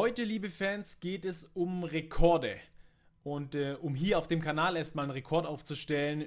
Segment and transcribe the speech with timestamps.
[0.00, 2.60] Heute, liebe Fans, geht es um Rekorde.
[3.24, 6.26] Und äh, um hier auf dem Kanal erstmal einen Rekord aufzustellen,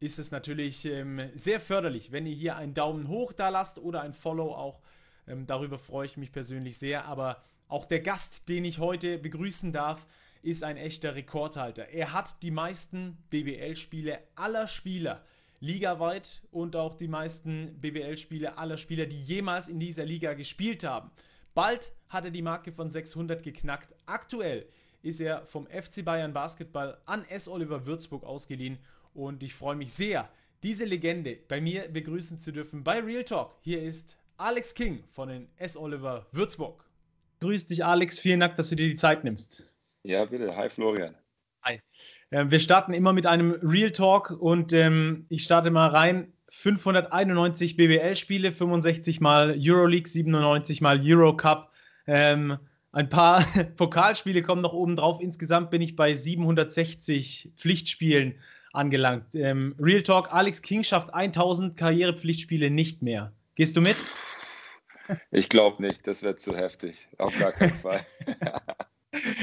[0.00, 4.00] ist es natürlich ähm, sehr förderlich, wenn ihr hier einen Daumen hoch da lasst oder
[4.00, 4.80] ein Follow auch.
[5.28, 7.04] Ähm, darüber freue ich mich persönlich sehr.
[7.04, 10.06] Aber auch der Gast, den ich heute begrüßen darf,
[10.40, 11.90] ist ein echter Rekordhalter.
[11.90, 15.22] Er hat die meisten BBL-Spiele aller Spieler
[15.60, 21.10] ligaweit und auch die meisten BBL-Spiele aller Spieler, die jemals in dieser Liga gespielt haben.
[21.54, 23.94] Bald hat er die Marke von 600 geknackt.
[24.06, 24.66] Aktuell
[25.02, 27.48] ist er vom FC Bayern Basketball an S.
[27.48, 28.78] Oliver Würzburg ausgeliehen
[29.12, 30.28] und ich freue mich sehr,
[30.62, 33.54] diese Legende bei mir begrüßen zu dürfen bei Real Talk.
[33.60, 35.76] Hier ist Alex King von den S.
[35.76, 36.84] Oliver Würzburg.
[37.40, 38.18] Grüß dich, Alex.
[38.20, 39.68] Vielen Dank, dass du dir die Zeit nimmst.
[40.04, 40.56] Ja, bitte.
[40.56, 41.14] Hi, Florian.
[41.64, 41.80] Hi.
[42.30, 46.32] Äh, wir starten immer mit einem Real Talk und ähm, ich starte mal rein.
[46.54, 51.70] 591 BBL-Spiele, 65 mal Euroleague, 97 mal Eurocup.
[52.06, 52.58] Ähm,
[52.92, 53.42] ein paar
[53.76, 55.18] Pokalspiele kommen noch oben drauf.
[55.20, 58.34] Insgesamt bin ich bei 760 Pflichtspielen
[58.74, 59.34] angelangt.
[59.34, 63.32] Ähm, Real Talk, Alex King schafft 1000 Karrierepflichtspiele nicht mehr.
[63.54, 63.96] Gehst du mit?
[65.30, 67.08] Ich glaube nicht, das wird zu heftig.
[67.16, 68.00] Auf gar keinen Fall.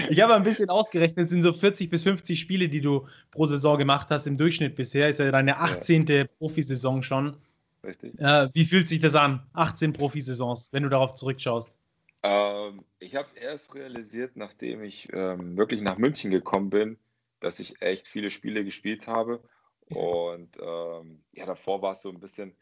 [0.09, 3.45] Ich habe ein bisschen ausgerechnet, es sind so 40 bis 50 Spiele, die du pro
[3.45, 5.09] Saison gemacht hast im Durchschnitt bisher.
[5.09, 6.07] Ist ja deine 18.
[6.07, 6.25] Ja.
[6.39, 7.37] Profisaison schon.
[7.83, 8.19] Richtig.
[8.19, 9.45] Äh, wie fühlt sich das an?
[9.53, 11.77] 18 Profisaisons, wenn du darauf zurückschaust.
[12.23, 16.97] Ähm, ich habe es erst realisiert, nachdem ich ähm, wirklich nach München gekommen bin,
[17.39, 19.41] dass ich echt viele Spiele gespielt habe.
[19.85, 22.55] Und ähm, ja, davor war es so ein bisschen,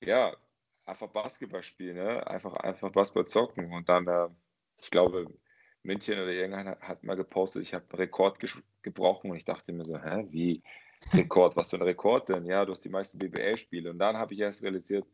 [0.00, 0.34] ja,
[0.84, 2.26] einfach Basketball spielen, ne?
[2.26, 3.72] einfach, einfach Basketball zocken.
[3.72, 4.28] Und dann, äh,
[4.78, 5.26] ich glaube,
[5.86, 8.38] München oder irgendeiner hat mal gepostet, ich habe einen Rekord
[8.82, 10.62] gebrochen und ich dachte mir so, hä, wie
[11.12, 11.56] Rekord?
[11.56, 12.44] Was für ein Rekord denn?
[12.44, 13.90] Ja, du hast die meisten BBL-Spiele.
[13.90, 15.06] Und dann habe ich erst realisiert,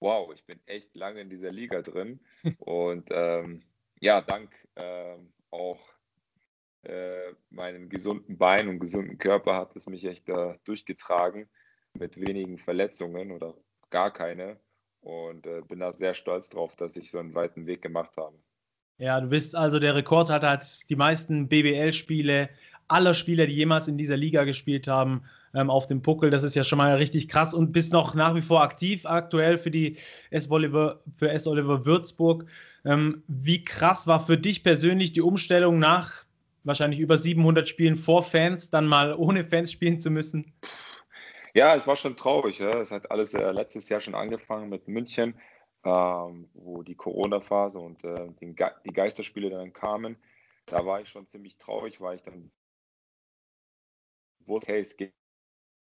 [0.00, 2.20] wow, ich bin echt lange in dieser Liga drin.
[2.58, 3.62] und ähm,
[4.00, 5.80] ja, dank ähm, auch
[6.82, 11.48] äh, meinem gesunden Bein und gesunden Körper hat es mich echt da durchgetragen
[11.94, 13.54] mit wenigen Verletzungen oder
[13.90, 14.60] gar keine.
[15.00, 18.36] Und äh, bin da sehr stolz drauf, dass ich so einen weiten Weg gemacht habe.
[18.98, 22.48] Ja, du bist also der Rekordhalter, hat die meisten BBL-Spiele
[22.88, 25.22] aller Spieler, die jemals in dieser Liga gespielt haben,
[25.54, 26.30] ähm, auf dem Puckel.
[26.30, 29.56] Das ist ja schon mal richtig krass und bist noch nach wie vor aktiv aktuell
[29.56, 29.98] für die
[30.30, 30.50] S.
[30.50, 31.46] Oliver, für S.
[31.46, 32.46] Oliver Würzburg.
[32.84, 36.24] Ähm, wie krass war für dich persönlich die Umstellung nach
[36.64, 40.52] wahrscheinlich über 700 Spielen vor Fans, dann mal ohne Fans spielen zu müssen?
[41.54, 42.58] Ja, es war schon traurig.
[42.58, 42.80] Ja.
[42.80, 45.34] Es hat alles äh, letztes Jahr schon angefangen mit München
[45.84, 50.16] ähm, wo die Corona-Phase und äh, die, Ge die Geisterspiele dann kamen.
[50.66, 52.50] Da war ich schon ziemlich traurig, weil ich dann
[54.40, 55.12] wusste, hey, es geht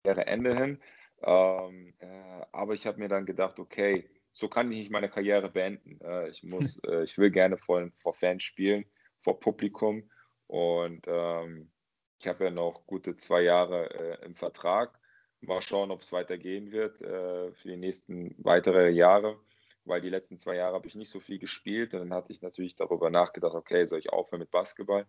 [0.05, 0.81] Ende hin.
[1.21, 5.49] Ähm, äh, aber ich habe mir dann gedacht, okay, so kann ich nicht meine Karriere
[5.49, 6.01] beenden.
[6.01, 8.85] Äh, ich muss, äh, ich will gerne vor, vor Fans spielen,
[9.21, 10.09] vor Publikum.
[10.47, 11.71] Und ähm,
[12.19, 14.99] ich habe ja noch gute zwei Jahre äh, im Vertrag.
[15.41, 19.39] Mal schauen, ob es weitergehen wird äh, für die nächsten weitere Jahre
[19.85, 21.93] weil die letzten zwei Jahre habe ich nicht so viel gespielt.
[21.93, 25.05] Und dann hatte ich natürlich darüber nachgedacht, okay, soll ich aufhören mit Basketball?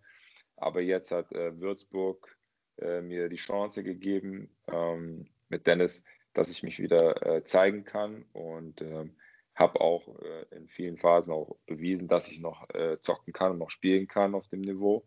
[0.56, 2.36] Aber jetzt hat äh, Würzburg
[2.78, 8.24] äh, mir die Chance gegeben ähm, mit Dennis, dass ich mich wieder äh, zeigen kann
[8.32, 9.16] und ähm,
[9.54, 13.58] habe auch äh, in vielen Phasen auch bewiesen, dass ich noch äh, zocken kann und
[13.58, 15.04] noch spielen kann auf dem Niveau.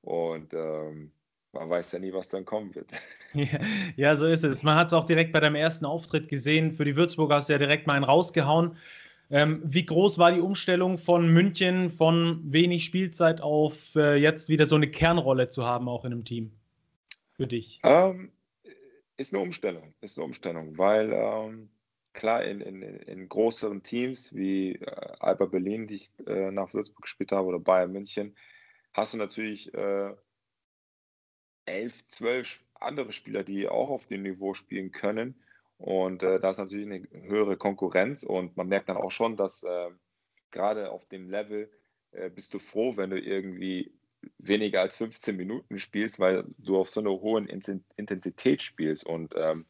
[0.00, 1.12] Und ähm,
[1.52, 2.90] man weiß ja nie, was dann kommen wird.
[3.32, 3.60] Ja,
[3.94, 4.64] ja so ist es.
[4.64, 6.72] Man hat es auch direkt bei deinem ersten Auftritt gesehen.
[6.72, 8.76] Für die Würzburger hast du ja direkt mal einen rausgehauen.
[9.30, 14.66] Ähm, wie groß war die Umstellung von München von wenig Spielzeit auf äh, jetzt wieder
[14.66, 16.52] so eine Kernrolle zu haben, auch in einem Team
[17.32, 17.80] für dich?
[17.84, 18.32] Ähm,
[19.16, 21.70] ist eine Umstellung, ist eine Umstellung, weil ähm,
[22.12, 27.02] klar in, in, in größeren Teams wie äh, Alba Berlin, die ich äh, nach Würzburg
[27.02, 28.34] gespielt habe, oder Bayern München,
[28.92, 30.12] hast du natürlich äh,
[31.66, 35.40] elf, zwölf andere Spieler, die auch auf dem Niveau spielen können.
[35.80, 39.62] Und äh, da ist natürlich eine höhere Konkurrenz und man merkt dann auch schon, dass
[39.62, 39.88] äh,
[40.50, 41.70] gerade auf dem Level
[42.10, 43.90] äh, bist du froh, wenn du irgendwie
[44.36, 49.06] weniger als 15 Minuten spielst, weil du auf so einer hohen Intensität spielst.
[49.06, 49.64] Und, ähm,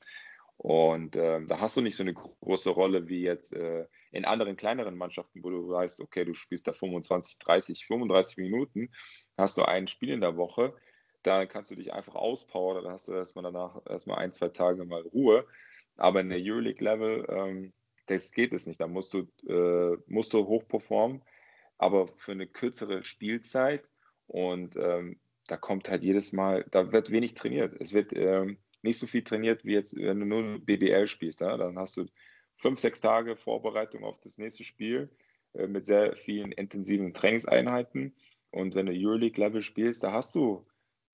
[0.56, 4.56] und ähm, da hast du nicht so eine große Rolle wie jetzt äh, in anderen
[4.56, 8.90] kleineren Mannschaften, wo du weißt, okay, du spielst da 25, 30, 35 Minuten,
[9.38, 10.74] hast du ein Spiel in der Woche,
[11.22, 14.84] da kannst du dich einfach auspowern, dann hast du erstmal danach erstmal ein, zwei Tage
[14.84, 15.46] mal Ruhe
[16.00, 17.72] aber in der Euroleague-Level, ähm,
[18.06, 18.80] das geht es nicht.
[18.80, 21.22] Da musst du, äh, musst du hoch performen,
[21.78, 23.84] aber für eine kürzere Spielzeit.
[24.26, 27.76] Und ähm, da kommt halt jedes Mal, da wird wenig trainiert.
[27.80, 31.40] Es wird ähm, nicht so viel trainiert, wie jetzt, wenn du nur BBL spielst.
[31.40, 31.56] Ja?
[31.56, 32.06] Dann hast du
[32.56, 35.10] fünf, sechs Tage Vorbereitung auf das nächste Spiel
[35.52, 38.16] äh, mit sehr vielen intensiven Trainingseinheiten.
[38.50, 40.66] Und wenn du Euroleague-Level spielst, da hast du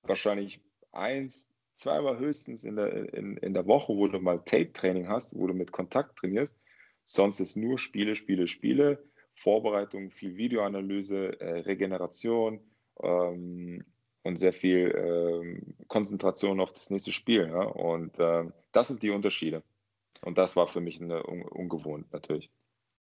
[0.02, 0.60] wahrscheinlich
[0.92, 5.46] eins, zweimal höchstens in der, in, in der Woche, wo du mal Tape-Training hast, wo
[5.46, 6.56] du mit Kontakt trainierst.
[7.04, 12.60] Sonst ist nur Spiele, Spiele, Spiele, Vorbereitung, viel Videoanalyse, äh, Regeneration
[13.02, 13.84] ähm,
[14.24, 17.48] und sehr viel ähm, Konzentration auf das nächste Spiel.
[17.48, 17.62] Ja?
[17.62, 19.62] Und ähm, das sind die Unterschiede.
[20.22, 22.50] Und das war für mich eine, un ungewohnt natürlich.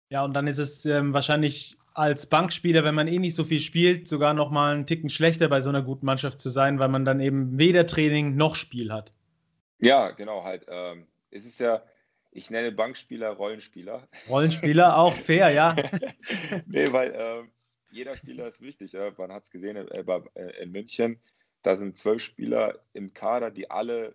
[0.08, 3.60] Ja, und dann ist es ähm, wahrscheinlich als Bankspieler, wenn man eh nicht so viel
[3.60, 6.88] spielt, sogar noch mal einen Ticken schlechter bei so einer guten Mannschaft zu sein, weil
[6.88, 9.14] man dann eben weder Training noch Spiel hat.
[9.78, 10.66] Ja, genau, halt.
[10.68, 11.82] Ähm, es ist ja,
[12.32, 14.06] ich nenne Bankspieler Rollenspieler.
[14.28, 15.74] Rollenspieler, auch fair, ja.
[16.66, 17.50] nee, weil ähm,
[17.90, 18.92] jeder Spieler ist wichtig.
[18.92, 19.10] Ja?
[19.16, 20.04] Man hat es gesehen äh,
[20.34, 21.18] äh, in München,
[21.62, 24.14] da sind zwölf Spieler im Kader, die alle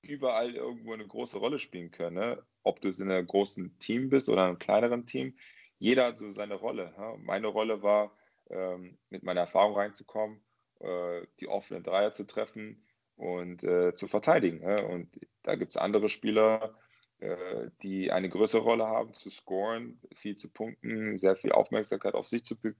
[0.00, 2.16] überall irgendwo eine große Rolle spielen können.
[2.16, 2.42] Ne?
[2.62, 5.34] Ob du es in einem großen Team bist oder einem kleineren Team.
[5.80, 6.94] Jeder hat so seine Rolle.
[6.96, 7.16] Ja?
[7.18, 8.12] Meine Rolle war,
[8.50, 10.40] ähm, mit meiner Erfahrung reinzukommen,
[10.78, 12.84] äh, die offenen Dreier zu treffen
[13.16, 14.62] und äh, zu verteidigen.
[14.62, 14.84] Ja?
[14.84, 16.74] Und da gibt es andere Spieler,
[17.18, 22.26] äh, die eine größere Rolle haben, zu scoren, viel zu punkten, sehr viel Aufmerksamkeit auf
[22.26, 22.76] sich zu, be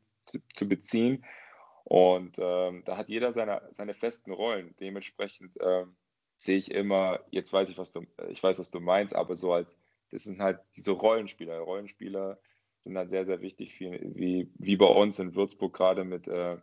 [0.55, 1.25] zu beziehen.
[1.85, 4.77] Und ähm, da hat jeder seine, seine festen Rollen.
[4.79, 5.97] Dementsprechend ähm,
[6.37, 9.53] sehe ich immer, jetzt weiß ich, was du, ich weiß, was du meinst, aber so
[9.55, 9.77] als,
[10.11, 11.59] das sind halt diese Rollenspieler.
[11.59, 12.39] Rollenspieler
[12.81, 16.57] sind halt sehr, sehr wichtig, wie, wie bei uns in Würzburg gerade mit, äh,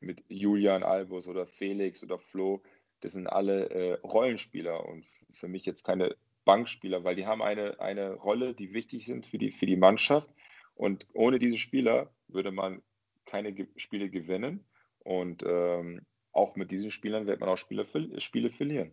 [0.00, 2.62] mit Julian Albus oder Felix oder Flo.
[3.00, 7.80] Das sind alle äh, Rollenspieler und für mich jetzt keine Bankspieler, weil die haben eine,
[7.80, 10.30] eine Rolle, die wichtig sind für die, für die Mannschaft.
[10.74, 12.82] Und ohne diese Spieler würde man
[13.24, 14.64] keine Ge Spiele gewinnen.
[15.00, 17.86] Und ähm, auch mit diesen Spielern wird man auch Spiele,
[18.20, 18.92] Spiele verlieren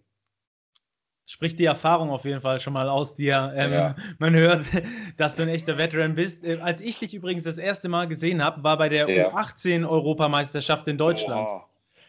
[1.25, 3.53] spricht die Erfahrung auf jeden Fall schon mal aus dir.
[3.55, 3.95] Ähm, ja.
[4.19, 4.65] Man hört,
[5.17, 6.43] dass du ein echter Veteran bist.
[6.43, 9.29] Äh, als ich dich übrigens das erste Mal gesehen habe, war bei der ja.
[9.29, 11.47] U18-Europameisterschaft in Deutschland.
[11.47, 11.61] Oh,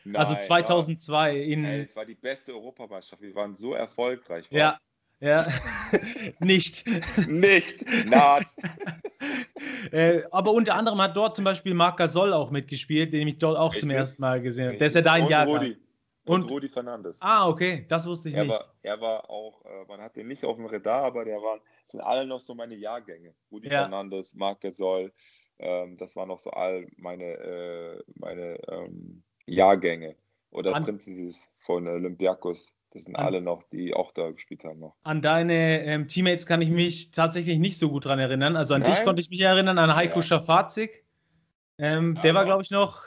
[0.04, 1.36] nein, also 2002.
[1.36, 1.44] Ja.
[1.44, 3.22] In, Ey, das war die beste Europameisterschaft.
[3.22, 4.50] Wir waren so erfolgreich.
[4.50, 4.58] War.
[4.58, 4.78] Ja,
[5.22, 5.46] ja,
[6.40, 6.84] nicht.
[7.28, 7.84] nicht.
[8.06, 8.44] Naht.
[9.92, 13.56] äh, aber unter anderem hat dort zum Beispiel Marc Gasol auch mitgespielt, den ich dort
[13.56, 13.82] auch Richtig?
[13.82, 14.78] zum ersten Mal gesehen habe.
[14.78, 15.46] Der ist ja dein Jahr.
[16.24, 17.18] Und, und Rudi Fernandes.
[17.20, 18.52] Ah, okay, das wusste ich er nicht.
[18.52, 21.60] War, er war auch, äh, man hat den nicht auf dem Radar, aber der waren,
[21.86, 23.34] sind alle noch so meine Jahrgänge.
[23.50, 23.80] Rudi ja.
[23.80, 25.12] Fernandes, Marc Gasol,
[25.58, 30.16] ähm, das waren noch so all meine, äh, meine ähm, Jahrgänge.
[30.50, 32.74] Oder An Prinzessis von Olympiakos.
[32.90, 34.94] Das sind an, alle noch, die auch da gespielt haben noch.
[35.02, 38.54] An deine ähm, Teammates kann ich mich tatsächlich nicht so gut dran erinnern.
[38.54, 38.90] Also an Nein?
[38.90, 40.22] dich konnte ich mich erinnern, an Heiko ja.
[40.22, 41.04] Schafazik.
[41.78, 43.02] Ähm, der war, glaube ich, noch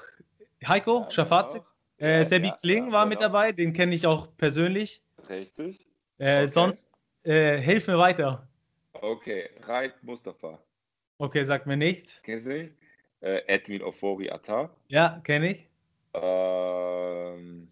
[0.65, 1.61] Heiko ja, Schafazik.
[1.97, 3.09] Äh, ja, Sebi ja, Kling war genau.
[3.09, 5.01] mit dabei, den kenne ich auch persönlich.
[5.29, 5.79] Richtig.
[6.17, 6.47] Äh, okay.
[6.47, 6.89] Sonst,
[7.23, 8.47] äh, hilf mir weiter.
[8.93, 10.59] Okay, Raid Mustafa.
[11.17, 12.21] Okay, sagt mir nichts.
[12.23, 12.77] Kennst du ihn?
[13.21, 14.69] Äh, Edwin Ofori Atta.
[14.87, 15.69] Ja, kenne ich.
[16.13, 17.71] Ähm,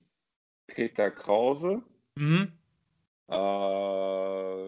[0.67, 1.83] Peter Krause.
[2.15, 2.51] Mhm.
[3.29, 4.65] Ähm,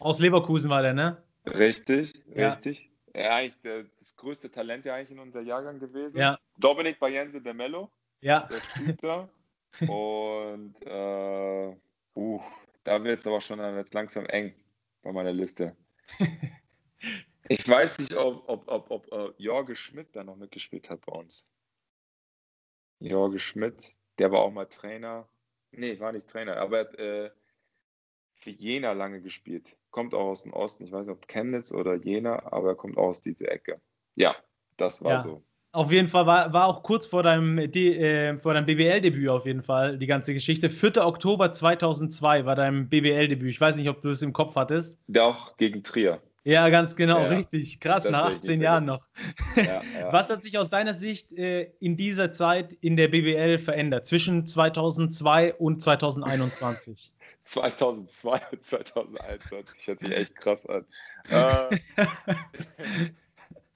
[0.00, 1.22] Aus Leverkusen war der, ne?
[1.46, 2.50] Richtig, ja.
[2.50, 2.90] richtig.
[3.14, 6.18] Ja, eigentlich der, das größte Talent ja eigentlich in unser Jahrgang gewesen.
[6.18, 6.38] Ja.
[6.58, 7.90] Dominik Bayense de Mello.
[8.24, 8.48] Ja.
[8.50, 9.28] Der spielt da.
[9.80, 11.76] Und äh,
[12.16, 12.40] uh,
[12.84, 14.54] da wird es aber schon jetzt langsam eng
[15.02, 15.76] bei meiner Liste.
[17.46, 21.12] Ich weiß nicht, ob, ob, ob, ob uh, Jorge Schmidt da noch mitgespielt hat bei
[21.12, 21.46] uns.
[23.00, 25.28] Jorge Schmidt, der war auch mal Trainer.
[25.70, 27.30] Nee, war nicht Trainer, aber er hat äh,
[28.32, 29.76] für Jena lange gespielt.
[29.90, 30.84] Kommt auch aus dem Osten.
[30.84, 33.78] Ich weiß nicht, ob Chemnitz oder Jena, aber er kommt auch aus dieser Ecke.
[34.14, 34.34] Ja,
[34.78, 35.18] das war ja.
[35.18, 35.44] so.
[35.74, 39.98] Auf jeden Fall war, war auch kurz vor deinem, äh, deinem BBL-Debüt auf jeden Fall
[39.98, 40.70] die ganze Geschichte.
[40.70, 41.04] 4.
[41.04, 43.50] Oktober 2002 war dein BBL-Debüt.
[43.50, 44.96] Ich weiß nicht, ob du es im Kopf hattest.
[45.08, 46.22] Doch, gegen Trier.
[46.44, 47.80] Ja, ganz genau, ja, richtig.
[47.80, 49.08] Krass, nach 18 Jahren noch.
[49.56, 49.64] Ja,
[49.98, 50.12] ja.
[50.12, 54.46] Was hat sich aus deiner Sicht äh, in dieser Zeit in der BBL verändert, zwischen
[54.46, 57.12] 2002 und 2021?
[57.46, 60.84] 2002 und 2021, hört sich echt krass an.
[61.30, 61.78] Äh,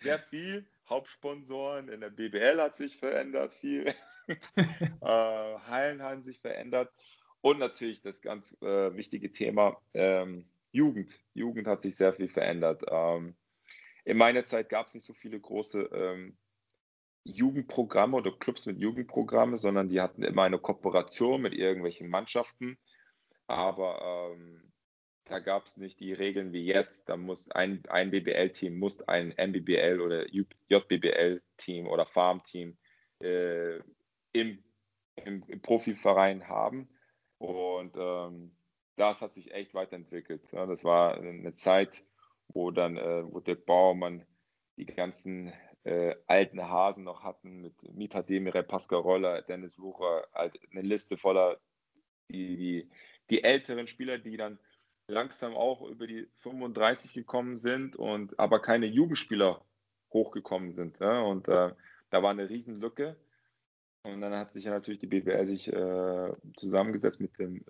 [0.00, 3.86] sehr viel Hauptsponsoren in der BBL hat sich verändert, viel.
[4.56, 4.64] äh,
[5.00, 6.92] Hallen haben sich verändert.
[7.40, 11.18] Und natürlich das ganz äh, wichtige Thema ähm, Jugend.
[11.34, 12.82] Jugend hat sich sehr viel verändert.
[12.90, 13.36] Ähm,
[14.04, 16.36] in meiner Zeit gab es nicht so viele große ähm,
[17.24, 22.78] Jugendprogramme oder Clubs mit Jugendprogramme, sondern die hatten immer eine Kooperation mit irgendwelchen Mannschaften.
[23.46, 24.67] Aber ähm,
[25.28, 27.08] da gab es nicht die Regeln wie jetzt.
[27.08, 32.76] Da muss ein, ein BBL-Team muss ein MBBL oder JBBL-Team oder Farm-Team
[33.22, 33.76] äh,
[34.32, 34.62] im,
[35.16, 36.88] im, im, Profiverein haben.
[37.38, 38.52] Und ähm,
[38.96, 40.50] das hat sich echt weiterentwickelt.
[40.52, 42.02] Ja, das war eine Zeit,
[42.48, 44.24] wo dann, äh, wo Dirk Baumann
[44.76, 45.52] die ganzen
[45.84, 51.16] äh, alten Hasen noch hatten, mit Mita Demire, Pascal Roller, Dennis Wucher, halt eine Liste
[51.16, 51.60] voller
[52.30, 52.90] die, die,
[53.30, 54.58] die älteren Spieler, die dann
[55.08, 59.64] langsam auch über die 35 gekommen sind und aber keine Jugendspieler
[60.12, 61.00] hochgekommen sind.
[61.00, 61.22] Ja?
[61.22, 61.72] Und äh,
[62.10, 63.16] da war eine Riesenlücke.
[64.02, 67.64] Und dann hat sich ja natürlich die BWL sich äh, zusammengesetzt mit dem,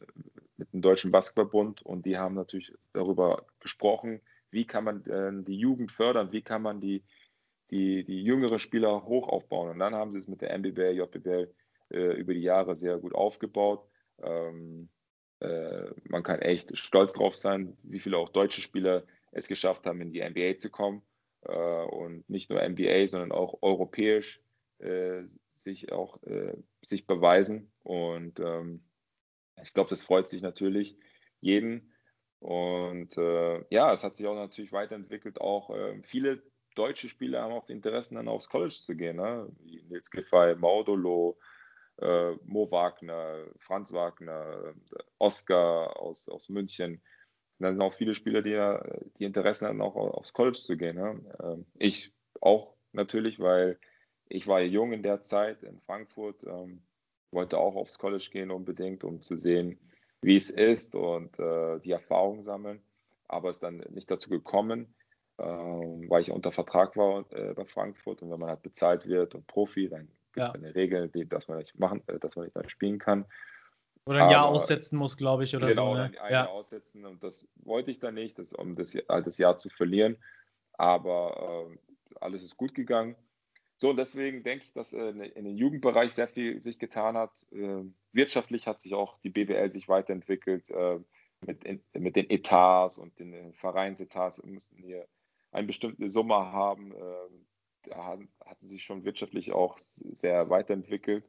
[0.57, 5.59] mit dem Deutschen Basketballbund und die haben natürlich darüber gesprochen, wie kann man äh, die
[5.59, 7.03] Jugend fördern, wie kann man die,
[7.71, 9.71] die, die jüngeren Spieler hoch aufbauen.
[9.71, 11.55] Und dann haben sie es mit der MBBL, JBL
[11.91, 13.89] äh, über die Jahre sehr gut aufgebaut.
[14.23, 14.91] Ähm,
[15.41, 20.01] äh, man kann echt stolz drauf sein, wie viele auch deutsche Spieler es geschafft haben,
[20.01, 21.03] in die NBA zu kommen.
[21.43, 24.41] Äh, und nicht nur NBA, sondern auch europäisch
[24.79, 25.23] äh,
[25.55, 27.73] sich auch äh, sich beweisen.
[27.83, 28.83] Und ähm,
[29.63, 30.97] ich glaube, das freut sich natürlich
[31.41, 31.93] jeden.
[32.41, 35.41] Und äh, ja, es hat sich auch natürlich weiterentwickelt.
[35.41, 36.43] Auch äh, viele
[36.75, 39.17] deutsche Spieler haben auch die Interessen, dann aufs College zu gehen.
[39.17, 39.51] Ne?
[39.59, 41.39] Wie Nils Giffey, Maudolo,
[42.01, 44.75] äh, Mo Wagner, Franz Wagner,
[45.19, 47.03] Oscar aus, aus München.
[47.59, 48.55] Da sind auch viele Spieler, die,
[49.19, 50.97] die Interessen haben, auch aufs College zu gehen.
[50.97, 51.21] Ne?
[51.43, 53.79] Ähm, ich auch natürlich, weil
[54.29, 56.83] ich war jung in der Zeit in Frankfurt, ähm,
[57.31, 59.79] wollte auch aufs College gehen unbedingt, um zu sehen,
[60.23, 62.83] wie es ist und äh, die Erfahrung sammeln.
[63.27, 64.95] Aber es ist dann nicht dazu gekommen,
[65.39, 69.35] äh, weil ich unter Vertrag war äh, bei Frankfurt und wenn man halt bezahlt wird
[69.35, 70.59] und Profi, dann gibt es ja.
[70.59, 73.25] eine Regel, die, dass man nicht machen, äh, dass man nicht dann spielen kann.
[74.05, 75.93] Oder ein Jahr aussetzen muss, glaube ich, oder genau, so.
[75.93, 76.21] Genau, ne?
[76.23, 76.45] ein ja.
[76.45, 80.17] Jahr aussetzen und das wollte ich dann nicht, das, um das, das Jahr zu verlieren.
[80.73, 83.17] Aber äh, alles ist gut gegangen.
[83.77, 87.47] So, und deswegen denke ich, dass äh, in den Jugendbereich sehr viel sich getan hat.
[87.53, 90.99] Äh, wirtschaftlich hat sich auch die BWL sich weiterentwickelt äh,
[91.47, 94.43] mit, in, mit den Etats und den Vereinsetats.
[94.43, 95.07] Wir müssen hier
[95.53, 96.93] eine bestimmte Summe haben.
[97.89, 101.25] Da hat, hat sich schon wirtschaftlich auch sehr weiterentwickelt.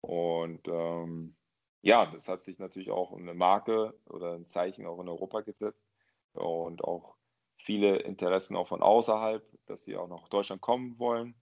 [0.00, 1.36] Und ähm,
[1.82, 5.84] ja, das hat sich natürlich auch eine Marke oder ein Zeichen auch in Europa gesetzt.
[6.32, 7.16] Und auch
[7.56, 11.34] viele Interessen auch von außerhalb, dass sie auch nach Deutschland kommen wollen.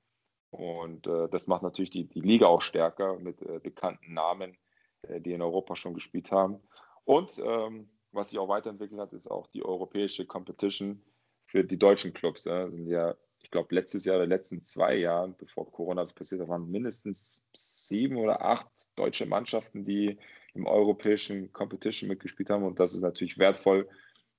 [0.51, 4.57] Und äh, das macht natürlich die, die Liga auch stärker mit äh, bekannten Namen,
[5.03, 6.63] äh, die in Europa schon gespielt haben.
[7.05, 11.03] Und ähm, was sich auch weiterentwickelt hat, ist auch die europäische Competition
[11.47, 12.45] für die deutschen Clubs.
[12.45, 12.69] Ja.
[12.71, 13.15] sind ja,
[13.47, 17.45] ich glaube, letztes Jahr oder letzten zwei Jahren, bevor Corona das passiert hat, waren mindestens
[17.55, 20.19] sieben oder acht deutsche Mannschaften, die
[20.55, 22.65] im europäischen Competition mitgespielt haben.
[22.65, 23.88] Und das ist natürlich wertvoll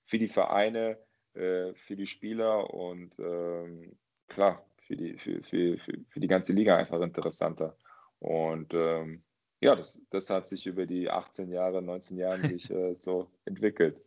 [0.04, 0.98] für die Vereine,
[1.36, 3.96] äh, für die Spieler und ähm,
[4.28, 7.78] klar, für die, für, für, für, für die ganze Liga einfach interessanter.
[8.20, 9.24] Und ähm,
[9.62, 14.02] ja, das, das hat sich über die 18 Jahre, 19 Jahre sich äh, so entwickelt.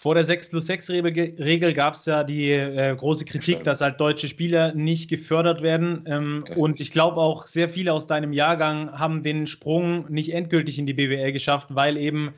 [0.00, 4.00] Vor der 6 plus 6 Regel gab es ja die äh, große Kritik, dass halt
[4.00, 6.04] deutsche Spieler nicht gefördert werden.
[6.06, 10.78] Ähm, und ich glaube auch, sehr viele aus deinem Jahrgang haben den Sprung nicht endgültig
[10.78, 12.32] in die BWL geschafft, weil eben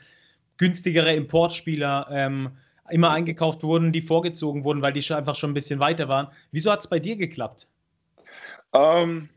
[0.56, 2.50] günstigere Importspieler ähm,
[2.90, 6.26] immer eingekauft wurden, die vorgezogen wurden, weil die schon einfach schon ein bisschen weiter waren.
[6.50, 7.68] Wieso hat es bei dir geklappt?
[8.72, 9.28] Ähm,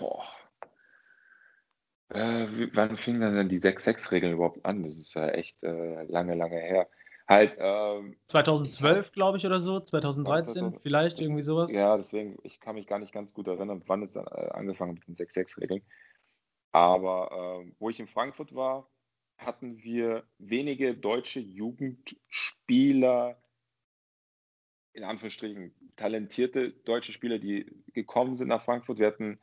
[0.00, 0.24] boah.
[2.08, 4.82] Äh, wann fing dann die 6-6-Regel überhaupt an?
[4.82, 6.88] Das ist ja echt äh, lange, lange her.
[7.30, 11.72] Halt, ähm, 2012, glaube ich, oder so, 2013 2000, vielleicht, das, irgendwie sowas.
[11.72, 14.94] Ja, deswegen, ich kann mich gar nicht ganz gut erinnern, wann es dann äh, angefangen
[14.94, 15.80] mit den 6-6-Regeln.
[16.72, 18.90] Aber äh, wo ich in Frankfurt war,
[19.38, 23.40] hatten wir wenige deutsche Jugendspieler,
[24.92, 28.98] in Anführungsstrichen talentierte deutsche Spieler, die gekommen sind nach Frankfurt.
[28.98, 29.38] Wir hatten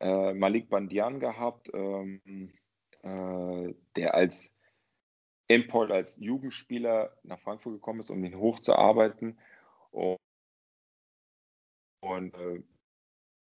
[0.00, 2.52] äh, Malik Bandian gehabt, ähm,
[3.02, 4.52] äh, der als
[5.50, 9.36] Import, als Jugendspieler nach Frankfurt gekommen ist, um ihn hochzuarbeiten.
[9.90, 10.16] Und,
[12.00, 12.62] und äh,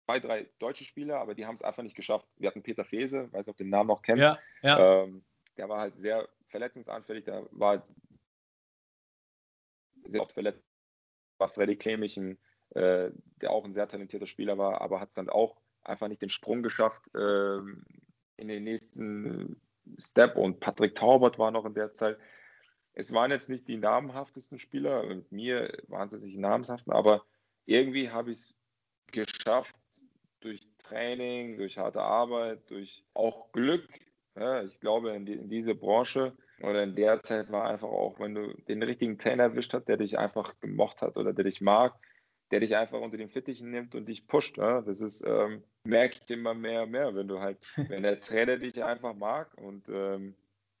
[0.05, 2.27] zwei, drei deutsche Spieler, aber die haben es einfach nicht geschafft.
[2.37, 4.21] Wir hatten Peter Fese, weiß nicht, ob den Namen noch kennst.
[4.21, 5.03] Ja, ja.
[5.03, 5.23] Ähm,
[5.55, 7.93] der war halt sehr verletzungsanfällig, der war halt
[10.05, 10.63] sehr oft verletzt
[11.37, 12.37] war Freddy Klemichen,
[12.71, 13.11] äh,
[13.41, 16.63] der auch ein sehr talentierter Spieler war, aber hat dann auch einfach nicht den Sprung
[16.63, 17.59] geschafft äh,
[18.35, 19.61] in den nächsten
[19.97, 20.35] Step.
[20.35, 22.17] Und Patrick Taubert war noch in der Zeit.
[22.93, 27.23] Es waren jetzt nicht die namhaftesten Spieler, und mir nicht namhaften, aber
[27.65, 28.55] irgendwie habe ich es
[29.11, 29.75] geschafft,
[30.41, 33.87] durch Training, durch harte Arbeit, durch auch Glück.
[34.35, 38.19] Ja, ich glaube, in, die, in diese Branche oder in der Zeit war einfach auch,
[38.19, 41.61] wenn du den richtigen Trainer erwischt hast, der dich einfach gemocht hat oder der dich
[41.61, 41.95] mag,
[42.51, 44.57] der dich einfach unter den Fittichen nimmt und dich pusht.
[44.57, 44.81] Ja?
[44.81, 48.57] Das ist, ähm, merke ich immer mehr und mehr, wenn du halt, wenn der Trainer
[48.57, 50.35] dich einfach mag und ähm,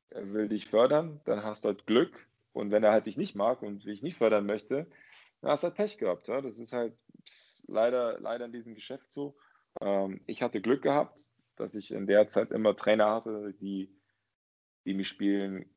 [0.09, 2.27] er will dich fördern, dann hast du halt Glück.
[2.51, 4.87] Und wenn er halt dich nicht mag und dich nicht fördern möchte,
[5.41, 6.27] dann hast du halt Pech gehabt.
[6.27, 6.41] Ja?
[6.41, 6.93] Das ist halt
[7.67, 9.37] leider, leider in diesem Geschäft so.
[9.81, 13.93] Ähm, ich hatte Glück gehabt, dass ich in der Zeit immer Trainer hatte, die,
[14.85, 15.69] die mich spielen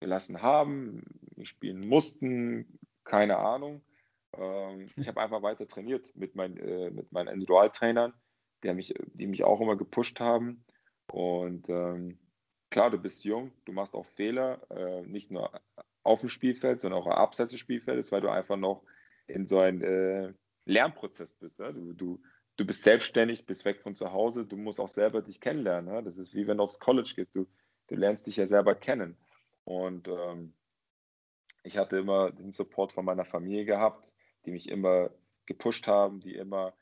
[0.00, 1.02] gelassen haben,
[1.36, 3.82] mich spielen mussten, keine Ahnung.
[4.38, 8.12] Ähm, ich habe einfach weiter trainiert mit, mein, äh, mit meinen Individualtrainern,
[8.62, 10.64] die mich, die mich auch immer gepusht haben.
[11.12, 12.18] Und ähm,
[12.70, 15.60] klar, du bist jung, du machst auch Fehler, äh, nicht nur
[16.02, 18.82] auf dem Spielfeld, sondern auch abseits des Spielfeldes, weil du einfach noch
[19.26, 20.32] in so einem äh,
[20.64, 21.58] Lernprozess bist.
[21.58, 21.72] Ne?
[21.72, 22.22] Du, du,
[22.56, 25.92] du bist selbstständig, bist weg von zu Hause, du musst auch selber dich kennenlernen.
[25.92, 26.02] Ne?
[26.02, 27.46] Das ist wie wenn du aufs College gehst, du,
[27.88, 29.16] du lernst dich ja selber kennen.
[29.64, 30.54] Und ähm,
[31.64, 34.14] ich hatte immer den Support von meiner Familie gehabt,
[34.46, 35.10] die mich immer
[35.46, 36.74] gepusht haben, die immer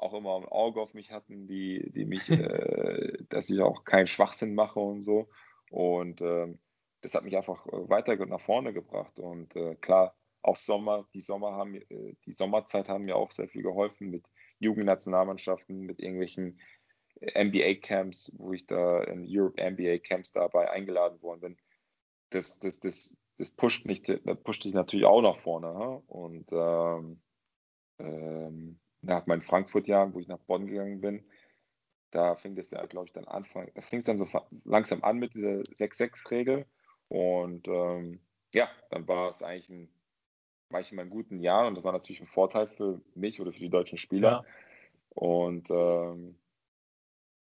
[0.00, 4.06] auch immer ein Auge auf mich hatten, die, die mich, äh, dass ich auch keinen
[4.06, 5.28] Schwachsinn mache und so.
[5.70, 6.58] Und ähm,
[7.02, 9.18] das hat mich einfach äh, weiter nach vorne gebracht.
[9.18, 13.48] Und äh, klar, auch Sommer, die Sommer haben, äh, die Sommerzeit haben mir auch sehr
[13.48, 14.24] viel geholfen mit
[14.58, 16.60] Jugendnationalmannschaften, mit irgendwelchen
[17.20, 21.56] äh, NBA-Camps, wo ich da in Europe NBA-Camps dabei eingeladen worden bin.
[22.30, 26.02] Das, das, das, das pusht mich, das pusht dich natürlich auch nach vorne.
[26.08, 27.20] Und ähm,
[27.98, 31.24] ähm, nach meinen Frankfurt-Jahren, wo ich nach Bonn gegangen bin,
[32.10, 34.26] da fing das ja, glaube ich, dann Anfang, da fing es dann so
[34.64, 36.66] langsam an mit dieser 6-6-Regel.
[37.08, 38.20] Und ähm,
[38.54, 39.88] ja, dann war es eigentlich ein,
[40.68, 43.52] war ich in meinen guten Jahren und das war natürlich ein Vorteil für mich oder
[43.52, 44.30] für die deutschen Spieler.
[44.30, 44.44] Ja.
[45.14, 46.36] Und ähm,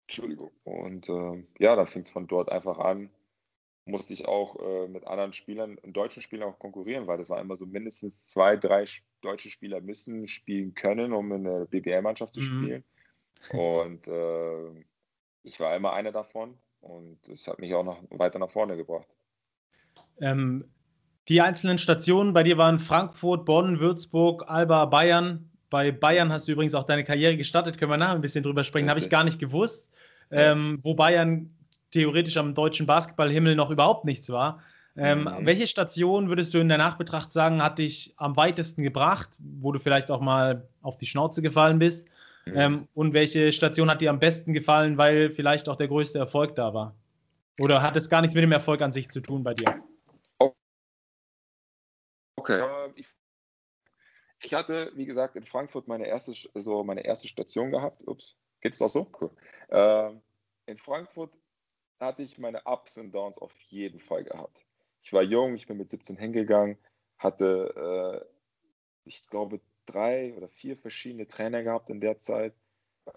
[0.07, 0.51] Entschuldigung.
[0.63, 3.09] Und äh, ja, dann fing es von dort einfach an.
[3.85, 7.57] Musste ich auch äh, mit anderen Spielern, deutschen Spielern auch konkurrieren, weil das war immer
[7.57, 8.85] so mindestens zwei, drei
[9.21, 12.43] deutsche Spieler müssen spielen können, um in der BBL-Mannschaft zu mhm.
[12.45, 12.83] spielen.
[13.51, 14.85] Und äh,
[15.43, 19.07] ich war immer einer davon und das hat mich auch noch weiter nach vorne gebracht.
[20.19, 20.65] Ähm,
[21.27, 25.49] die einzelnen Stationen bei dir waren Frankfurt, Bonn, Würzburg, Alba, Bayern.
[25.69, 28.63] Bei Bayern hast du übrigens auch deine Karriere gestartet, können wir nachher ein bisschen drüber
[28.63, 29.93] sprechen, habe ich gar nicht gewusst.
[30.31, 31.53] Ähm, wo Bayern
[31.93, 34.61] theoretisch am deutschen Basketballhimmel noch überhaupt nichts war.
[34.95, 35.45] Ähm, mhm.
[35.45, 39.79] Welche Station würdest du in der Nachbetracht sagen, hat dich am weitesten gebracht, wo du
[39.79, 42.09] vielleicht auch mal auf die Schnauze gefallen bist?
[42.45, 42.53] Mhm.
[42.55, 46.55] Ähm, und welche Station hat dir am besten gefallen, weil vielleicht auch der größte Erfolg
[46.55, 46.95] da war?
[47.59, 49.81] Oder hat es gar nichts mit dem Erfolg an sich zu tun bei dir?
[52.35, 52.61] Okay.
[52.95, 53.07] Ich,
[54.43, 58.05] ich hatte, wie gesagt, in Frankfurt meine erste, so meine erste Station gehabt.
[58.07, 59.07] Ups, geht's doch so?
[59.19, 59.31] Cool.
[59.69, 60.21] Ähm,
[60.65, 61.39] in Frankfurt
[61.99, 64.65] hatte ich meine Ups und Downs auf jeden Fall gehabt.
[65.01, 66.77] Ich war jung, ich bin mit 17 hingegangen,
[67.17, 68.25] hatte, äh,
[69.05, 72.53] ich glaube, drei oder vier verschiedene Trainer gehabt in der Zeit.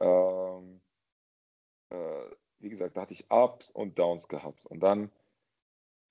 [0.00, 0.80] Ähm,
[1.90, 1.96] äh,
[2.58, 4.66] wie gesagt, da hatte ich Ups und Downs gehabt.
[4.66, 5.10] Und dann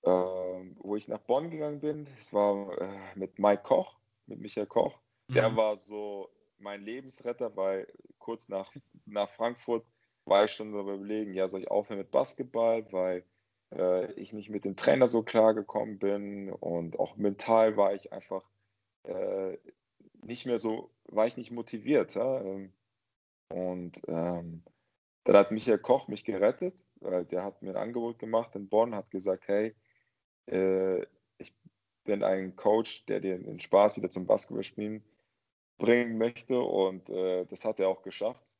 [0.06, 2.04] ähm, wo ich nach Bonn gegangen bin.
[2.16, 4.98] Das war äh, mit Mike Koch, mit Michael Koch.
[5.28, 5.56] Der mhm.
[5.56, 8.72] war so mein Lebensretter, weil kurz nach,
[9.04, 9.84] nach Frankfurt
[10.26, 13.24] war ich schon darüber überlegen, ja, soll ich aufhören mit Basketball, weil
[13.72, 18.12] äh, ich nicht mit dem Trainer so klar gekommen bin und auch mental war ich
[18.12, 18.44] einfach
[19.04, 19.56] äh,
[20.22, 22.14] nicht mehr so, war ich nicht motiviert.
[22.14, 22.42] Ja?
[22.42, 22.72] Ähm,
[23.48, 24.64] und ähm,
[25.24, 28.94] dann hat Michael Koch mich gerettet, weil der hat mir ein Angebot gemacht in Bonn,
[28.94, 29.74] hat gesagt, hey,
[30.46, 31.02] äh,
[31.38, 31.56] ich
[32.04, 35.04] bin ein Coach, der dir den Spaß wieder zum Basketballspielen
[35.78, 38.55] bringen möchte und äh, das hat er auch geschafft.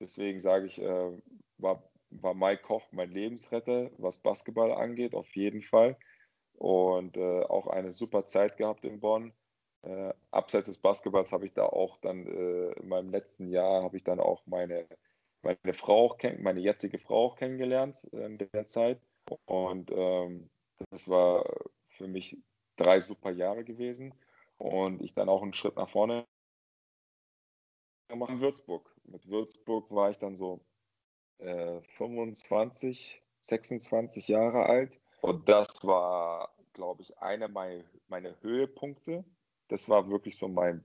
[0.00, 1.12] Deswegen sage ich, äh,
[1.58, 5.96] war, war Mike Koch mein Lebensretter, was Basketball angeht, auf jeden Fall.
[6.54, 9.32] Und äh, auch eine super Zeit gehabt in Bonn.
[9.82, 13.96] Äh, abseits des Basketballs habe ich da auch dann äh, in meinem letzten Jahr habe
[13.96, 14.86] ich dann auch meine,
[15.42, 19.00] meine Frau auch meine jetzige Frau auch kennengelernt in der Zeit.
[19.44, 20.50] Und ähm,
[20.90, 21.44] das war
[21.88, 22.38] für mich
[22.76, 24.14] drei super Jahre gewesen
[24.58, 26.26] und ich dann auch einen Schritt nach vorne
[28.08, 28.90] gemacht in Würzburg.
[29.04, 30.60] Mit Würzburg war ich dann so
[31.38, 39.24] äh, 25, 26 Jahre alt und das war, glaube ich, einer meiner meine Höhepunkte.
[39.68, 40.84] Das war wirklich so mein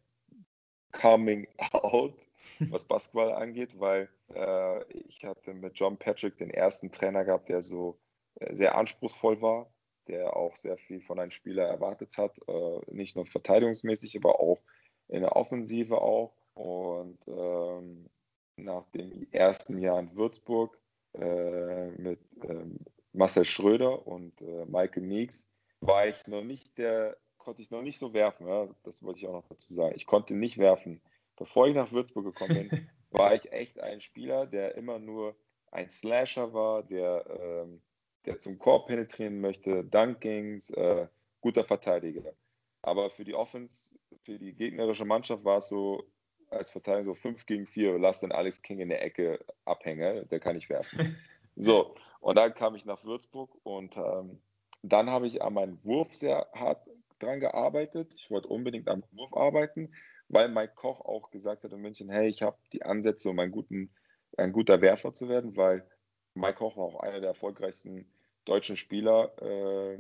[0.92, 2.16] Coming Out,
[2.60, 7.62] was Basketball angeht, weil äh, ich hatte mit John Patrick den ersten Trainer gehabt, der
[7.62, 8.00] so
[8.36, 9.72] äh, sehr anspruchsvoll war,
[10.08, 14.60] der auch sehr viel von einem Spieler erwartet hat, äh, nicht nur verteidigungsmäßig, aber auch
[15.08, 16.34] in der Offensive auch.
[16.54, 18.10] Und ähm,
[18.58, 20.78] nach dem ersten Jahr in Würzburg
[21.14, 22.80] äh, mit ähm,
[23.14, 25.46] Marcel Schröder und äh, Michael Meeks
[25.80, 28.48] war ich noch nicht der, konnte ich noch nicht so werfen.
[28.48, 28.70] Ja?
[28.84, 29.96] Das wollte ich auch noch dazu sagen.
[29.96, 31.02] Ich konnte nicht werfen.
[31.38, 35.36] Bevor ich nach Würzburg gekommen bin, war ich echt ein Spieler, der immer nur
[35.72, 37.82] ein Slasher war, der ähm,
[38.26, 41.08] der zum Korb penetrieren möchte, Dunkings, äh,
[41.40, 42.34] guter Verteidiger.
[42.82, 46.04] Aber für die Offense, für die gegnerische Mannschaft war es so,
[46.52, 50.40] als Verteidiger so 5 gegen 4, lass den Alex King in der Ecke abhängen, der
[50.40, 51.18] kann nicht werfen.
[51.56, 54.40] so, und dann kam ich nach Würzburg und ähm,
[54.84, 56.88] dann habe ich an meinem Wurf sehr hart
[57.20, 58.14] dran gearbeitet.
[58.16, 59.94] Ich wollte unbedingt am Wurf arbeiten,
[60.28, 63.52] weil Mike Koch auch gesagt hat in München, hey, ich habe die Ansätze, um ein,
[63.52, 63.92] guten,
[64.38, 65.88] ein guter Werfer zu werden, weil
[66.34, 68.12] Mike Koch war auch einer der erfolgreichsten
[68.46, 69.32] deutschen Spieler.
[69.42, 70.00] Äh,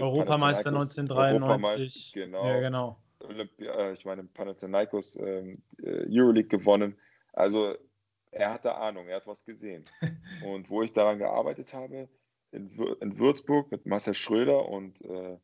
[0.00, 2.12] Europameister 1993.
[2.14, 2.46] genau.
[2.46, 3.01] Ja, genau.
[3.24, 6.96] Olympia, äh, ich meine, Panathinaikos ähm, äh, Euroleague gewonnen.
[7.32, 7.76] Also
[8.30, 9.84] er hatte Ahnung, er hat was gesehen.
[10.44, 12.08] und wo ich daran gearbeitet habe,
[12.50, 15.38] in, in Würzburg mit Marcel Schröder und äh,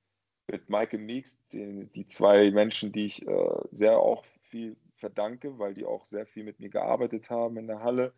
[0.46, 5.74] mit Michael Meeks, die, die, zwei Menschen, die ich äh, sehr auch viel verdanke, weil
[5.74, 8.12] die auch sehr viel mit mir gearbeitet haben in der Halle,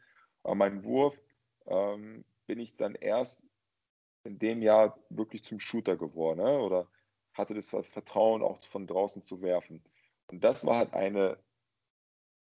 [0.44, 1.20] an meinem Wurf,
[1.66, 3.44] ähm, bin ich dann erst
[4.24, 6.58] in dem Jahr wirklich zum Shooter geworden ne?
[6.60, 6.88] oder
[7.34, 9.82] hatte das Vertrauen auch von draußen zu werfen.
[10.26, 11.38] Und das war halt eine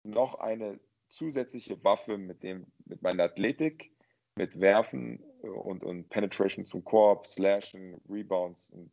[0.04, 3.94] noch eine zusätzliche Waffe mit dem mit meiner Athletik,
[4.36, 8.92] mit Werfen und, und Penetration zum Korb, Slashen, Rebounds und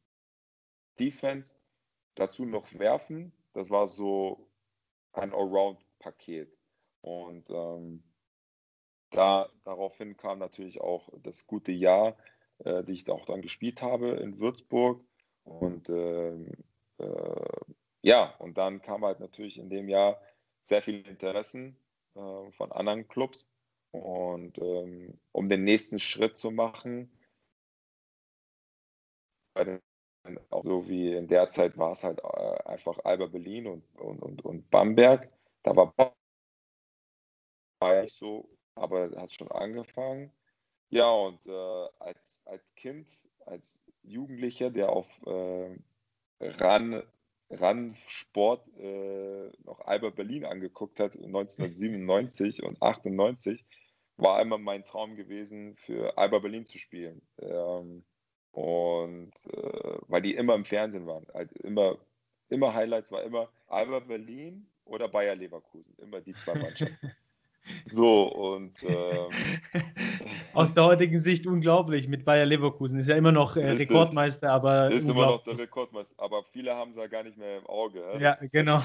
[0.99, 1.55] Defense.
[2.15, 3.31] Dazu noch Werfen.
[3.53, 4.49] Das war so
[5.13, 6.55] ein Allround-Paket.
[7.01, 8.03] Und ähm,
[9.11, 12.17] da, daraufhin kam natürlich auch das gute Jahr,
[12.59, 15.03] äh, die ich auch dann gespielt habe in Würzburg.
[15.43, 16.33] Und äh,
[16.99, 17.61] äh,
[18.01, 20.21] ja, und dann kam halt natürlich in dem Jahr
[20.63, 21.77] sehr viele Interessen
[22.15, 23.49] äh, von anderen Clubs.
[23.91, 27.11] Und ähm, um den nächsten Schritt zu machen,
[30.49, 34.21] auch so wie in der Zeit war es halt äh, einfach Alba Berlin und, und,
[34.21, 35.31] und, und Bamberg.
[35.63, 36.15] Da war, war
[38.01, 40.31] nicht so, aber hat schon angefangen.
[40.91, 43.07] Ja, und äh, als, als Kind,
[43.45, 45.75] als Jugendlicher, der auf äh,
[46.39, 47.03] Ran,
[47.49, 53.65] Ran Sport äh, noch Alba Berlin angeguckt hat, 1997 und 98,
[54.17, 57.21] war immer mein Traum gewesen, für Alba Berlin zu spielen.
[57.39, 58.03] Ähm,
[58.51, 61.97] und äh, weil die immer im Fernsehen waren, halt immer,
[62.49, 67.11] immer Highlights war immer Alba Berlin oder Bayer Leverkusen, immer die zwei Mannschaften.
[67.91, 69.29] So, und ähm,
[70.53, 72.99] aus der heutigen Sicht unglaublich mit Bayer Leverkusen.
[72.99, 74.91] Ist ja immer noch äh, Rekordmeister, aber.
[74.91, 78.03] Ist immer noch der Rekordmeister, aber viele haben es ja gar nicht mehr im Auge.
[78.19, 78.81] Ja, genau.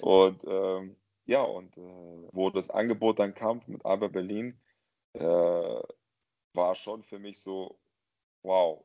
[0.00, 4.58] Und ähm, ja, und äh, wo das Angebot dann kam mit Alba Berlin,
[5.14, 5.22] äh,
[6.52, 7.78] war schon für mich so,
[8.42, 8.84] wow,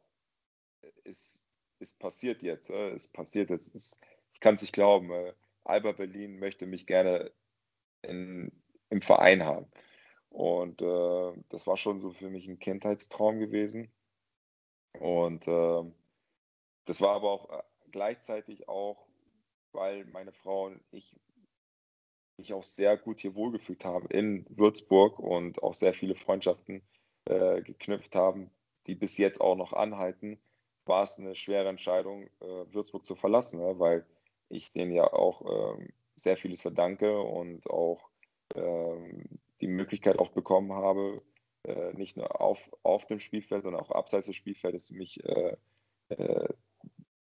[1.03, 1.41] es,
[1.79, 3.73] es passiert jetzt, äh, es passiert jetzt.
[3.75, 3.99] Es,
[4.33, 5.11] ich kann es nicht glauben.
[5.11, 7.31] Äh, Alba Berlin möchte mich gerne
[8.01, 8.51] in,
[8.89, 9.67] im Verein haben.
[10.29, 13.91] Und äh, das war schon so für mich ein Kindheitstraum gewesen.
[14.99, 15.83] Und äh,
[16.85, 19.07] das war aber auch äh, gleichzeitig auch,
[19.71, 21.15] weil meine Frau und ich
[22.37, 26.81] mich auch sehr gut hier wohlgefühlt haben in Würzburg und auch sehr viele Freundschaften
[27.25, 28.49] äh, geknüpft haben,
[28.87, 30.39] die bis jetzt auch noch anhalten,
[30.85, 33.77] war es eine schwere Entscheidung, äh, Würzburg zu verlassen, ne?
[33.77, 34.05] weil
[34.47, 38.08] ich denen ja auch ähm, sehr vieles verdanke und auch
[38.55, 41.21] die Möglichkeit auch bekommen habe,
[41.63, 45.55] äh, nicht nur auf, auf dem Spielfeld, sondern auch abseits des Spielfeldes mich äh,
[46.09, 46.49] äh,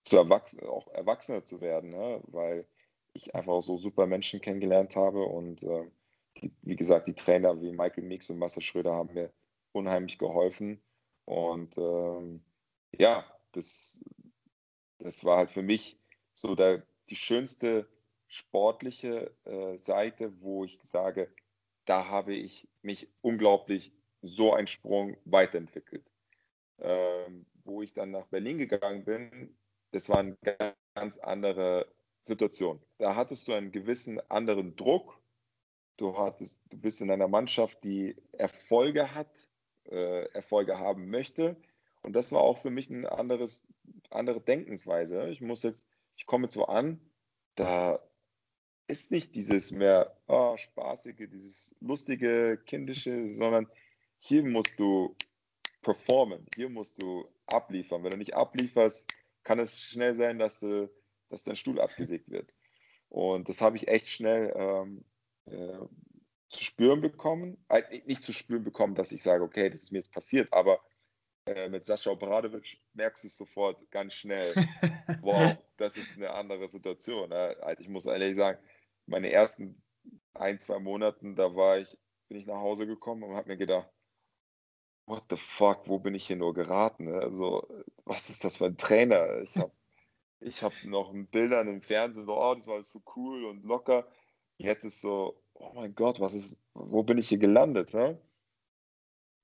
[0.02, 2.20] zu erwachsen, auch erwachsener zu werden, ne?
[2.26, 2.66] weil
[3.12, 5.90] ich einfach so super Menschen kennengelernt habe und äh,
[6.38, 9.32] die, wie gesagt, die Trainer wie Michael Meeks und Marcel Schröder haben mir
[9.72, 10.82] unheimlich geholfen
[11.24, 12.44] und ähm,
[12.92, 14.04] ja, das,
[14.98, 15.98] das war halt für mich
[16.34, 17.88] so der, die schönste
[18.36, 21.32] sportliche äh, Seite, wo ich sage,
[21.86, 26.04] da habe ich mich unglaublich so einen Sprung weiterentwickelt.
[26.78, 29.56] Ähm, wo ich dann nach Berlin gegangen bin,
[29.92, 30.36] das war eine
[30.94, 31.90] ganz andere
[32.24, 32.80] Situation.
[32.98, 35.18] Da hattest du einen gewissen anderen Druck.
[35.96, 39.30] Du, hattest, du bist in einer Mannschaft, die Erfolge hat,
[39.86, 41.56] äh, Erfolge haben möchte.
[42.02, 45.28] Und das war auch für mich eine andere Denkensweise.
[45.30, 47.00] Ich muss jetzt, ich komme jetzt wo an,
[47.54, 47.98] da
[48.88, 53.66] ist nicht dieses mehr oh, spaßige, dieses lustige, kindische, sondern
[54.18, 55.14] hier musst du
[55.82, 58.02] performen, hier musst du abliefern.
[58.02, 59.12] Wenn du nicht ablieferst,
[59.44, 60.90] kann es schnell sein, dass, du,
[61.28, 62.52] dass dein Stuhl abgesägt wird.
[63.08, 65.04] Und das habe ich echt schnell ähm,
[65.46, 65.86] äh,
[66.48, 67.56] zu spüren bekommen.
[67.68, 70.80] Äh, nicht zu spüren bekommen, dass ich sage, okay, das ist mir jetzt passiert, aber
[71.46, 74.54] äh, mit Sascha Obradovic merkst du es sofort ganz schnell.
[75.20, 77.28] wow, das ist eine andere Situation.
[77.28, 77.56] Ne?
[77.60, 78.58] Also ich muss ehrlich sagen,
[79.06, 79.82] meine ersten
[80.34, 81.96] ein, zwei Monaten, da war ich,
[82.28, 83.88] bin ich nach Hause gekommen und habe mir gedacht,
[85.06, 87.04] what the fuck, wo bin ich hier nur geraten?
[87.04, 87.18] Ne?
[87.20, 87.66] Also,
[88.04, 89.40] was ist das für ein Trainer?
[89.42, 89.72] Ich habe
[90.40, 94.06] ich hab noch Bilder im Fernsehen, so, oh, das war alles so cool und locker.
[94.58, 97.94] jetzt ist so, oh mein Gott, was ist, wo bin ich hier gelandet?
[97.94, 98.20] Ne?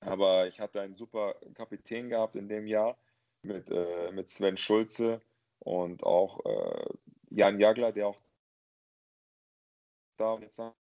[0.01, 2.97] Aber ich hatte einen super Kapitän gehabt in dem Jahr
[3.41, 5.21] mit, äh, mit Sven Schulze
[5.59, 6.85] und auch äh,
[7.29, 8.19] Jan Jagler, der auch
[10.23, 10.75] da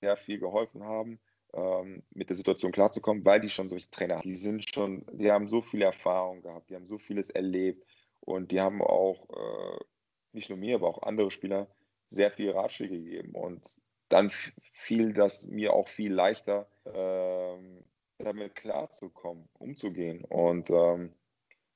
[0.00, 1.20] sehr viel geholfen haben,
[1.54, 4.28] ähm, mit der Situation klarzukommen, weil die schon solche Trainer haben.
[4.28, 7.86] Die sind schon, die haben so viel Erfahrung gehabt, die haben so vieles erlebt
[8.20, 9.84] und die haben auch, äh,
[10.32, 11.68] nicht nur mir, aber auch andere Spieler
[12.08, 13.34] sehr viel Ratschläge gegeben.
[13.34, 14.30] Und dann
[14.72, 17.84] fiel das mir auch viel leichter, ähm,
[18.18, 20.24] damit klarzukommen, umzugehen.
[20.24, 21.14] Und ähm,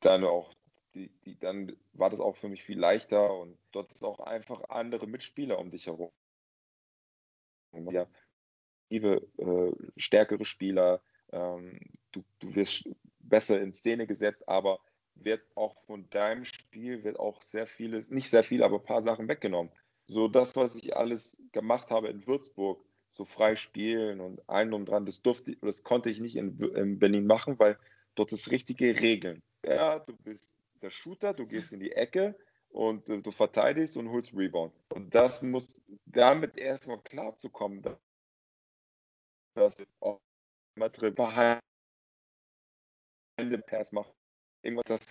[0.01, 0.53] dann auch,
[0.94, 4.68] die, die, dann war das auch für mich viel leichter und dort ist auch einfach
[4.70, 6.11] andere Mitspieler um dich herum.
[7.72, 8.07] Ja,
[8.90, 11.02] äh, stärkere Spieler,
[11.33, 11.78] ähm,
[12.12, 12.88] du, du wirst
[13.20, 14.81] besser in Szene gesetzt, aber
[15.14, 19.02] wird auch von deinem Spiel wird auch sehr vieles, nicht sehr viel, aber ein paar
[19.02, 19.72] Sachen weggenommen.
[20.07, 24.87] So das, was ich alles gemacht habe in Würzburg, so frei spielen und ein und
[24.87, 27.78] dran, das durfte, das konnte ich nicht in, in Berlin machen, weil
[28.14, 29.42] dort ist richtige Regeln.
[29.64, 32.37] Ja, du bist der Shooter, du gehst in die Ecke
[32.79, 34.73] und äh, du verteidigst und holst Rebound.
[34.91, 37.83] Und das muss damit erstmal klarzukommen,
[39.55, 40.21] dass auch
[40.77, 41.17] immer drin
[43.67, 44.14] Pass macht.
[44.62, 45.07] Irgendwas, das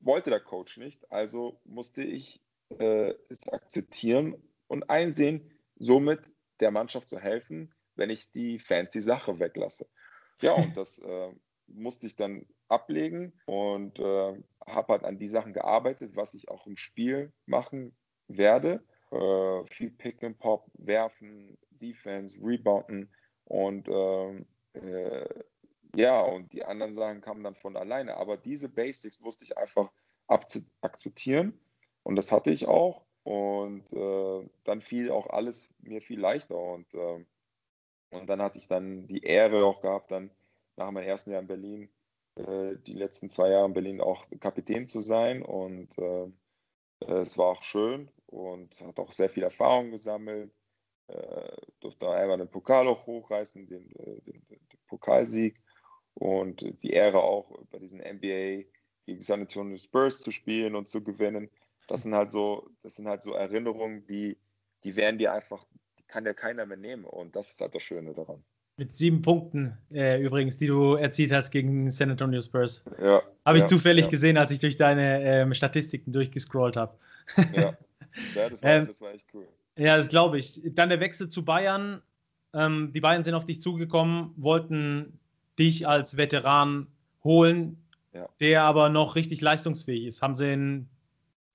[0.00, 1.12] wollte der Coach nicht.
[1.12, 2.40] Also musste ich
[2.78, 6.20] äh, es akzeptieren und einsehen, somit
[6.60, 9.86] der Mannschaft zu helfen, wenn ich die fancy Sache weglasse.
[10.40, 11.34] Ja, und das äh,
[11.66, 16.66] musste ich dann ablegen und äh, habe halt an die Sachen gearbeitet, was ich auch
[16.66, 17.96] im Spiel machen
[18.28, 18.84] werde.
[19.10, 23.12] Äh, viel Pick and Pop, werfen, Defense, Rebounden
[23.44, 25.28] und ähm, äh,
[25.94, 28.16] ja, und die anderen Sachen kamen dann von alleine.
[28.16, 29.90] Aber diese Basics musste ich einfach
[30.26, 31.58] akzeptieren
[32.02, 33.04] und das hatte ich auch.
[33.24, 36.56] Und äh, dann fiel auch alles mir viel leichter.
[36.56, 37.24] Und, äh,
[38.10, 40.30] und dann hatte ich dann die Ehre auch gehabt, dann
[40.76, 41.90] nach meinem ersten Jahr in Berlin,
[42.36, 45.42] äh, die letzten zwei Jahre in Berlin auch Kapitän zu sein.
[45.42, 46.28] Und äh,
[47.06, 50.52] es war auch schön und hat auch sehr viel Erfahrung gesammelt.
[51.08, 55.58] Äh, durfte einmal den Pokal auch hochreißen, den, äh, den, den, Pokalsieg
[56.14, 58.68] und die Ehre auch bei diesen NBA
[59.06, 61.50] gegen San Antonio Spurs zu spielen und zu gewinnen.
[61.88, 64.38] Das sind halt so, das sind halt so Erinnerungen, die,
[64.84, 65.64] die werden dir einfach,
[65.98, 67.04] die kann dir keiner mehr nehmen.
[67.04, 68.44] Und das ist halt das Schöne daran.
[68.76, 72.84] Mit sieben Punkten äh, übrigens, die du erzielt hast gegen San Antonio Spurs.
[73.00, 73.22] Ja.
[73.44, 74.10] Habe ich ja, zufällig ja.
[74.10, 76.96] gesehen, als ich durch deine ähm, Statistiken durchgescrollt habe.
[77.54, 77.76] ja.
[78.34, 79.46] ja das, war, ähm, das war echt cool.
[79.76, 80.60] Ja, das glaube ich.
[80.64, 82.02] Dann der Wechsel zu Bayern.
[82.54, 85.18] Ähm, die Bayern sind auf dich zugekommen, wollten
[85.58, 86.86] dich als Veteran
[87.24, 87.82] holen,
[88.12, 88.28] ja.
[88.40, 90.22] der aber noch richtig leistungsfähig ist.
[90.22, 90.90] Haben sie einen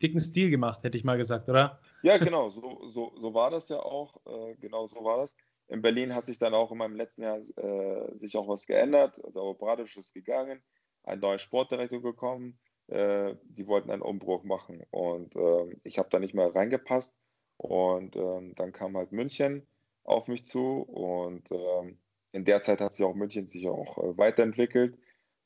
[0.01, 1.79] dicken Stil gemacht, hätte ich mal gesagt, oder?
[2.03, 4.17] Ja, genau, so, so, so war das ja auch.
[4.25, 5.35] Äh, genau so war das.
[5.67, 9.17] In Berlin hat sich dann auch in meinem letzten Jahr äh, sich auch was geändert.
[9.17, 10.63] Der Obradisch ist gegangen,
[11.03, 12.57] ein neuer Sportdirektor gekommen.
[12.87, 17.13] Äh, die wollten einen Umbruch machen und ähm, ich habe da nicht mehr reingepasst.
[17.57, 19.67] Und ähm, dann kam halt München
[20.03, 21.97] auf mich zu und ähm,
[22.31, 24.97] in der Zeit hat sich auch München sich auch äh, weiterentwickelt,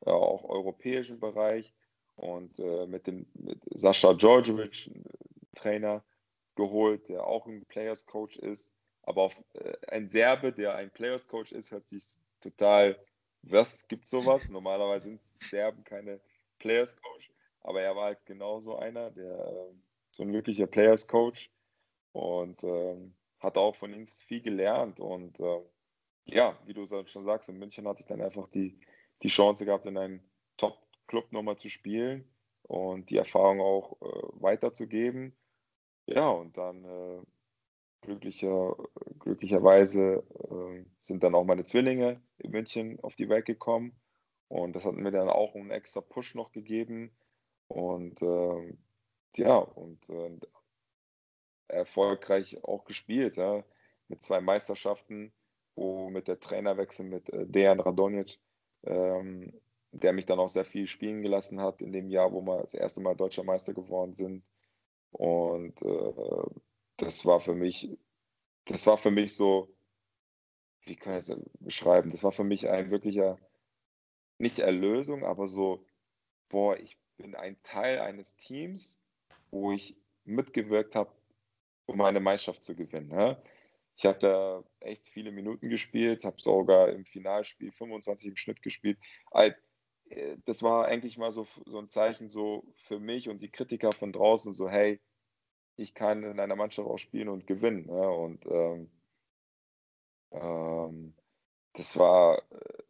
[0.06, 1.74] äh, auch europäischen Bereich
[2.16, 4.92] und äh, mit dem mit Sascha Djordjevic,
[5.56, 6.04] Trainer,
[6.56, 8.70] geholt, der auch ein Players Coach ist.
[9.04, 12.04] Aber auf, äh, ein Serbe, der ein Players Coach ist, hört sich
[12.42, 12.98] total,
[13.44, 14.50] was gibt sowas?
[14.50, 16.20] Normalerweise sind Serben keine
[16.60, 19.74] Players Coach, aber er war halt genauso einer, der äh,
[20.12, 21.50] so ein wirklicher Players Coach
[22.12, 25.00] und ähm, hat auch von ihm viel gelernt.
[25.00, 25.62] Und äh,
[26.26, 28.80] ja, wie du schon sagst, in München hatte ich dann einfach die,
[29.24, 30.22] die Chance gehabt, in einem
[30.58, 32.30] Top-Club nochmal zu spielen
[32.64, 35.36] und die Erfahrung auch äh, weiterzugeben.
[36.06, 37.22] Ja, und dann äh,
[38.02, 38.76] glücklicher,
[39.20, 43.96] glücklicherweise äh, sind dann auch meine Zwillinge in München auf die Welt gekommen.
[44.48, 47.12] Und das hat mir dann auch einen extra Push noch gegeben.
[47.68, 48.74] Und äh,
[49.38, 50.40] ja, und äh,
[51.70, 53.64] erfolgreich auch gespielt, ja,
[54.08, 55.32] mit zwei Meisterschaften,
[55.76, 58.40] wo mit der Trainerwechsel mit äh, Dejan Radonjic,
[58.84, 59.54] ähm,
[59.92, 62.74] der mich dann auch sehr viel spielen gelassen hat in dem Jahr, wo wir das
[62.74, 64.44] erste Mal deutscher Meister geworden sind.
[65.12, 66.14] Und äh,
[67.02, 67.90] das war für mich,
[68.66, 69.74] das war für mich so,
[70.86, 72.12] wie kann ich es beschreiben?
[72.12, 73.38] Das war für mich ein wirklicher,
[74.38, 75.86] nicht Erlösung, aber so,
[76.50, 79.00] boah, ich bin ein Teil eines Teams,
[79.52, 81.12] wo ich mitgewirkt habe
[81.92, 83.10] um eine Meisterschaft zu gewinnen.
[83.10, 83.42] Ne?
[83.98, 88.98] Ich habe da echt viele Minuten gespielt, habe sogar im Finalspiel 25 im Schnitt gespielt.
[89.32, 89.52] Äh,
[90.46, 94.12] das war eigentlich mal so, so ein Zeichen so für mich und die Kritiker von
[94.12, 95.00] draußen, so hey,
[95.76, 97.86] ich kann in einer Mannschaft auch spielen und gewinnen.
[97.88, 98.10] Ne?
[98.10, 98.92] Und ähm,
[100.32, 101.14] ähm,
[101.74, 102.84] das war, äh,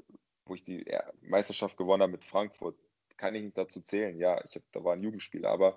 [0.45, 0.85] wo ich die
[1.21, 2.77] Meisterschaft gewonnen habe mit Frankfurt,
[3.17, 4.17] kann ich nicht dazu zählen.
[4.17, 5.75] Ja, ich hab, da war ein Jugendspieler, aber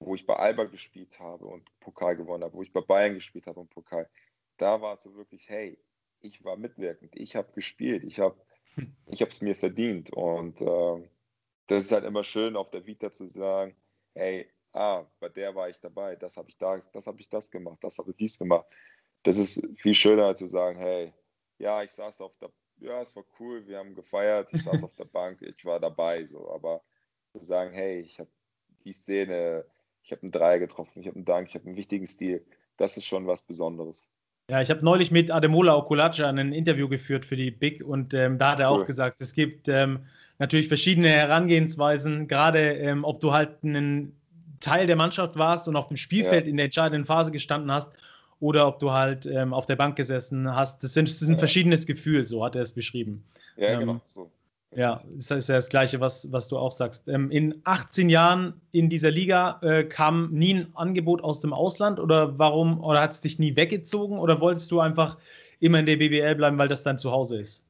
[0.00, 3.46] wo ich bei Alba gespielt habe und Pokal gewonnen habe, wo ich bei Bayern gespielt
[3.46, 4.08] habe und Pokal,
[4.56, 5.78] da war es so wirklich, hey,
[6.20, 8.36] ich war mitwirkend, ich habe gespielt, ich habe
[9.06, 10.12] ich es mir verdient.
[10.12, 11.08] Und äh,
[11.66, 13.76] das ist halt immer schön, auf der Vita zu sagen,
[14.14, 17.50] hey, ah, bei der war ich dabei, das habe ich da, das habe ich das
[17.50, 18.66] gemacht, das habe ich dies gemacht.
[19.22, 21.12] Das ist viel schöner, als zu sagen, hey,
[21.58, 24.94] ja, ich saß auf der, ja, es war cool, wir haben gefeiert, ich saß auf
[24.96, 26.82] der Bank, ich war dabei, so, aber
[27.32, 28.30] zu sagen, hey, ich habe
[28.84, 29.64] die Szene,
[30.02, 32.44] ich habe einen Dreier getroffen, ich habe einen Dank, ich habe einen wichtigen Stil,
[32.76, 34.10] das ist schon was Besonderes.
[34.50, 38.38] Ja, ich habe neulich mit Ademola Okulacha ein Interview geführt für die Big und ähm,
[38.38, 38.82] da hat er cool.
[38.82, 40.06] auch gesagt, es gibt ähm,
[40.38, 44.20] natürlich verschiedene Herangehensweisen, gerade ähm, ob du halt einen
[44.62, 46.50] Teil der Mannschaft warst und auf dem Spielfeld ja.
[46.50, 47.92] in der entscheidenden Phase gestanden hast
[48.40, 50.82] oder ob du halt ähm, auf der Bank gesessen hast.
[50.82, 51.38] Das, sind, das ist ein ja.
[51.38, 53.22] verschiedenes Gefühl, so hat er es beschrieben.
[53.56, 54.00] Ja, ähm, genau.
[54.06, 54.30] So.
[54.74, 57.06] Ja, das ist ja das Gleiche, was, was du auch sagst.
[57.06, 62.00] Ähm, in 18 Jahren in dieser Liga äh, kam nie ein Angebot aus dem Ausland
[62.00, 65.18] oder warum, oder hat es dich nie weggezogen oder wolltest du einfach
[65.60, 67.66] immer in der BBL bleiben, weil das dein Zuhause ist?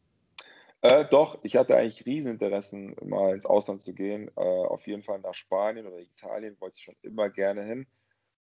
[0.82, 4.28] Äh, doch, ich hatte eigentlich Rieseninteressen, mal ins Ausland zu gehen.
[4.36, 7.86] Äh, auf jeden Fall nach Spanien oder Italien wollte ich schon immer gerne hin.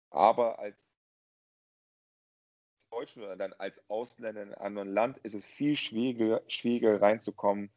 [0.10, 0.86] Aber als
[2.90, 7.72] Deutschen oder dann als Ausländer in einem anderen Land ist es viel schwieriger, schwieriger reinzukommen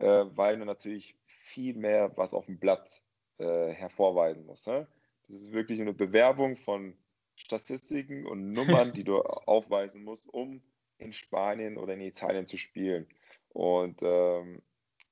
[0.00, 3.02] äh, weil du natürlich viel mehr was auf dem Blatt
[3.38, 4.66] äh, hervorweisen musst.
[4.66, 4.86] Ne?
[5.28, 6.96] Das ist wirklich eine Bewerbung von
[7.36, 10.62] Statistiken und Nummern, die du aufweisen musst, um
[10.98, 13.06] in Spanien oder in Italien zu spielen.
[13.50, 14.62] Und ähm,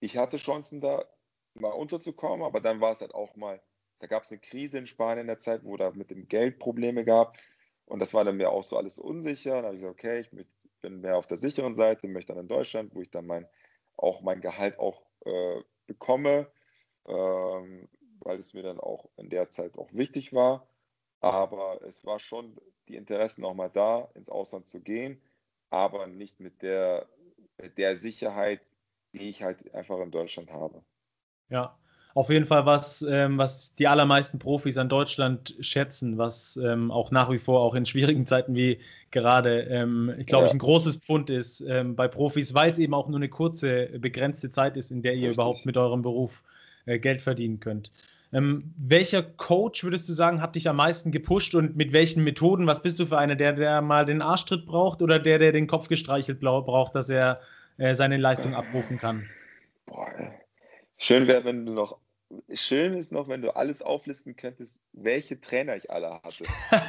[0.01, 1.05] ich hatte Chancen da
[1.55, 3.61] mal unterzukommen, aber dann war es halt auch mal,
[4.01, 6.59] da gab es eine Krise in Spanien in der Zeit, wo da mit dem Geld
[6.59, 7.37] Probleme gab.
[7.87, 9.63] Und das war dann mir auch so alles unsicher.
[9.63, 10.31] Da habe ich gesagt, okay, ich
[10.83, 13.47] bin mehr auf der sicheren Seite, möchte dann in Deutschland, wo ich dann mein
[13.97, 16.51] auch mein Gehalt auch äh, bekomme,
[17.07, 17.89] ähm,
[18.21, 20.69] weil es mir dann auch in der Zeit auch wichtig war.
[21.21, 25.21] Aber es war schon die Interessen auch mal da, ins Ausland zu gehen,
[25.71, 27.09] aber nicht mit der,
[27.61, 28.61] mit der Sicherheit,
[29.13, 30.83] die ich halt einfach in Deutschland habe.
[31.49, 31.77] Ja,
[32.17, 37.11] auf jeden Fall was, ähm, was die allermeisten Profis an Deutschland schätzen, was ähm, auch
[37.11, 40.53] nach wie vor auch in schwierigen Zeiten wie gerade, ähm, ich glaube, ja.
[40.53, 44.51] ein großes Pfund ist ähm, bei Profis, weil es eben auch nur eine kurze, begrenzte
[44.51, 45.37] Zeit ist, in der ihr Richtig.
[45.37, 46.43] überhaupt mit eurem Beruf
[46.87, 47.93] äh, Geld verdienen könnt.
[48.33, 52.67] Ähm, welcher Coach würdest du sagen, hat dich am meisten gepusht und mit welchen Methoden?
[52.67, 55.67] Was bist du für einer, der, der mal den Arschtritt braucht oder der, der den
[55.67, 57.41] Kopf gestreichelt braucht, dass er
[57.79, 59.29] äh, seine Leistung abrufen kann?
[59.87, 60.09] Boah,
[60.97, 61.99] schön wäre, wenn du noch
[62.53, 66.45] schön ist noch, wenn du alles auflisten könntest, welche Trainer ich alle hatte.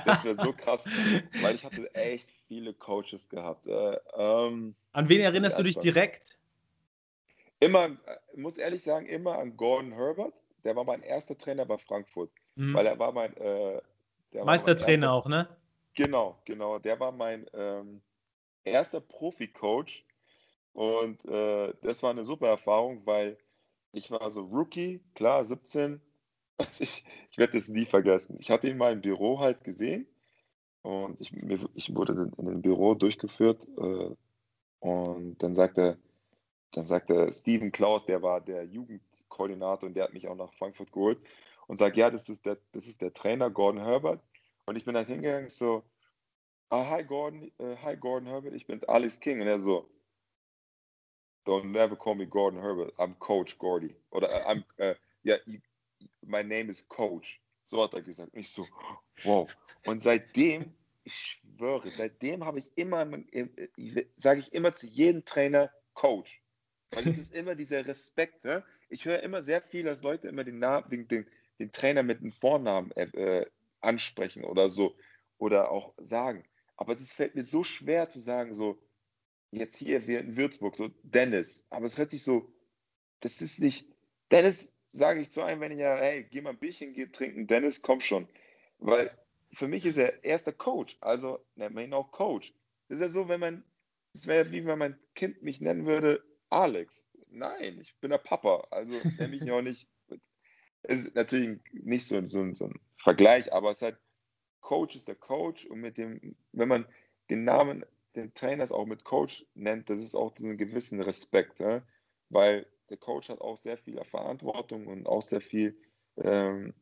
[0.06, 0.86] Das wäre so krass,
[1.41, 3.67] weil ich hatte echt viele Coaches gehabt.
[3.67, 6.39] Äh, ähm, an wen erinnerst du dich direkt?
[7.60, 10.34] Immer, äh, muss ehrlich sagen, immer an Gordon Herbert.
[10.67, 12.73] Der war mein erster Trainer bei Frankfurt, mhm.
[12.73, 13.82] weil er war mein äh,
[14.34, 15.47] Meistertrainer auch, ne?
[15.95, 16.77] Genau, genau.
[16.77, 18.01] Der war mein ähm,
[18.65, 20.06] erster Profi-Coach
[20.73, 23.38] und äh, das war eine super Erfahrung, weil
[23.93, 26.01] ich war so Rookie, klar, 17.
[26.80, 28.36] Ich, ich werde das nie vergessen.
[28.39, 30.06] Ich hatte ihn mal im Büro halt gesehen
[30.82, 31.32] und ich,
[31.75, 34.10] ich wurde in dem Büro durchgeführt äh,
[34.80, 35.97] und dann sagte,
[36.73, 38.65] dann sagte Steven Klaus, der war der
[39.27, 41.19] Jugendkoordinator und der hat mich auch nach Frankfurt geholt
[41.67, 44.21] und sagt, ja, das ist der, das ist der Trainer Gordon Herbert.
[44.65, 45.83] Und ich bin dann hingegangen, so,
[46.69, 49.41] ah, hi Gordon, uh, hi Gordon Herbert, ich bin Alex King.
[49.41, 49.89] Und er so,
[51.45, 52.93] Don't never call me Gordon Herbert.
[52.97, 53.95] I'm Coach Gordy.
[54.11, 55.37] Oder äh, I'm, äh, ja,
[56.21, 57.39] my name is Coach.
[57.63, 58.31] So hat er gesagt.
[58.33, 58.67] Ich so,
[59.23, 59.49] wow.
[59.85, 60.73] Und seitdem,
[61.05, 63.47] ich schwöre, seitdem habe ich immer, äh,
[64.17, 66.41] sage ich immer zu jedem Trainer Coach.
[66.91, 68.43] Weil es ist immer dieser Respekt.
[68.43, 68.63] Ne?
[68.89, 71.28] Ich höre immer sehr viel, dass Leute immer den, Namen, den, den,
[71.60, 73.45] den Trainer mit einem Vornamen äh, äh
[73.81, 74.96] ansprechen oder so.
[75.38, 76.44] Oder auch sagen.
[76.77, 78.81] Aber es fällt mir so schwer zu sagen, so,
[79.52, 81.65] jetzt hier in Würzburg, so Dennis.
[81.69, 82.52] Aber es hört sich so,
[83.19, 83.88] das ist nicht,
[84.31, 87.48] Dennis sage ich zu einem, wenn ich ja, hey, geh mal ein Bierchen geh trinken,
[87.48, 88.27] Dennis, komm schon.
[88.79, 89.12] Weil
[89.52, 92.54] für mich ist er erster Coach, also nennt man ihn auch Coach.
[92.88, 93.63] Das ist ja so, wenn man,
[94.13, 97.06] es wäre wie wenn mein Kind mich nennen würde, Alex.
[97.30, 99.88] Nein, ich bin der Papa, also nenne mich auch nicht.
[100.84, 103.98] Es ist natürlich nicht so, so, so ein Vergleich, aber es ist halt,
[104.62, 106.86] Coach ist der Coach und mit dem, wenn man
[107.30, 111.60] den Namen den Trainers auch mit Coach nennt, das ist auch so einen gewissen Respekt,
[111.60, 111.82] ja?
[112.30, 115.78] weil der Coach hat auch sehr viel Verantwortung und auch sehr viel,
[116.17, 116.73] ähm,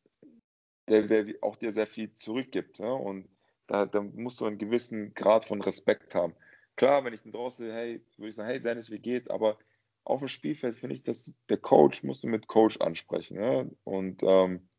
[0.88, 2.80] der, der auch dir sehr viel zurückgibt.
[2.80, 2.92] Ja?
[2.92, 3.28] Und
[3.68, 6.36] da, da, musst du einen gewissen Grad von Respekt haben.
[6.76, 9.28] Klar, wenn ich den draußen, hey, würde ich sagen, hey Dennis, wie geht's?
[9.28, 9.58] Aber
[10.06, 13.42] auf dem Spielfeld finde ich, dass der Coach musst du mit Coach ansprechen.
[13.42, 13.66] Ja?
[13.84, 14.70] Und ähm,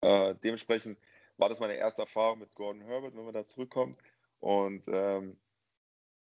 [0.00, 0.98] äh, dementsprechend
[1.36, 3.98] war das meine erste Erfahrung mit Gordon Herbert, wenn man da zurückkommt.
[4.40, 5.36] Und ähm,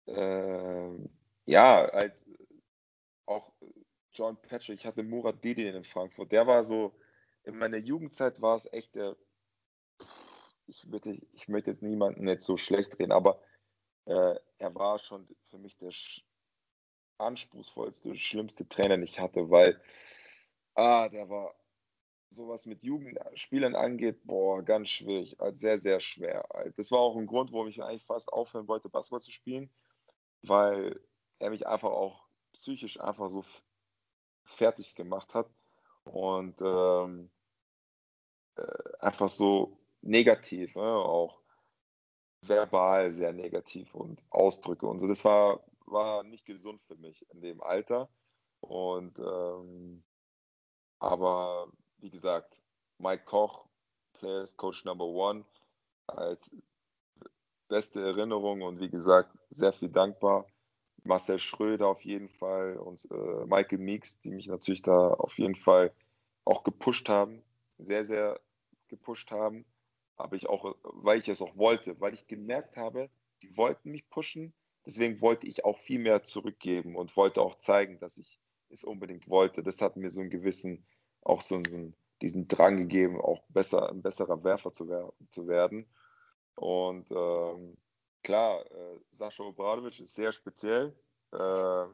[0.06, 0.90] äh,
[1.46, 2.26] ja, halt
[3.26, 3.52] auch
[4.12, 6.94] John Patrick, ich hatte Murat Didi in Frankfurt, der war so,
[7.44, 9.16] in meiner Jugendzeit war es echt der,
[10.66, 13.40] ich, würde, ich möchte jetzt niemanden jetzt so schlecht reden, aber
[14.06, 15.90] äh, er war schon für mich der
[17.18, 19.80] anspruchsvollste, schlimmste Trainer, den ich hatte, weil
[20.74, 21.54] ah, der war
[22.30, 26.46] sowas mit Jugendspielern angeht, boah, ganz schwierig, also sehr, sehr schwer.
[26.76, 29.70] Das war auch ein Grund, warum ich eigentlich fast aufhören wollte, Basketball zu spielen,
[30.42, 31.00] weil
[31.38, 33.44] er mich einfach auch psychisch einfach so
[34.44, 35.48] fertig gemacht hat
[36.04, 37.30] und ähm,
[38.56, 40.82] äh, einfach so negativ, ne?
[40.82, 41.40] auch
[42.42, 45.06] verbal sehr negativ und Ausdrücke und so.
[45.06, 45.60] Das war,
[45.90, 48.08] war nicht gesund für mich in dem Alter.
[48.60, 50.02] Und ähm,
[50.98, 52.62] aber wie gesagt,
[52.98, 53.66] Mike Koch,
[54.14, 55.44] Players Coach Number One,
[56.06, 56.50] als
[57.68, 60.46] beste Erinnerung und wie gesagt, sehr viel dankbar.
[61.04, 65.54] Marcel Schröder auf jeden Fall und äh, Michael Meeks, die mich natürlich da auf jeden
[65.54, 65.92] Fall
[66.44, 67.42] auch gepusht haben,
[67.78, 68.40] sehr, sehr
[68.88, 69.64] gepusht haben,
[70.16, 73.10] aber ich auch, weil ich es auch wollte, weil ich gemerkt habe,
[73.42, 74.52] die wollten mich pushen,
[74.88, 79.28] deswegen wollte ich auch viel mehr zurückgeben und wollte auch zeigen, dass ich es unbedingt
[79.28, 79.62] wollte.
[79.62, 80.86] Das hat mir so einen gewissen,
[81.20, 85.86] auch so einen, diesen Drang gegeben, auch besser, ein besserer Werfer zu, wer zu werden.
[86.54, 87.76] Und ähm,
[88.22, 90.96] klar, äh, Sascha Obradovic ist sehr speziell.
[91.32, 91.84] Äh,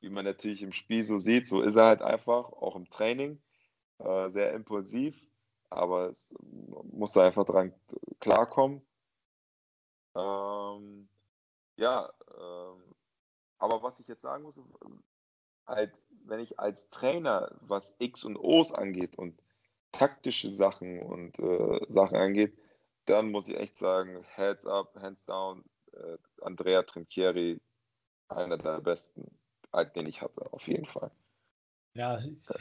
[0.00, 3.42] wie man natürlich im Spiel so sieht, so ist er halt einfach, auch im Training.
[3.98, 5.20] Äh, sehr impulsiv,
[5.70, 6.32] aber es
[6.92, 7.74] muss einfach dran
[8.20, 8.80] klarkommen.
[10.14, 11.08] Ähm,
[11.76, 12.94] ja, ähm,
[13.58, 14.58] aber was ich jetzt sagen muss,
[15.66, 15.92] halt,
[16.26, 19.40] wenn ich als Trainer, was X und O's angeht und
[19.92, 22.58] taktische Sachen und äh, Sachen angeht,
[23.06, 27.60] dann muss ich echt sagen, Heads up, Hands down, äh, Andrea Trinchieri,
[28.28, 29.30] einer der besten,
[29.94, 31.10] den ich hatte, auf jeden Fall.
[31.94, 32.18] Ja,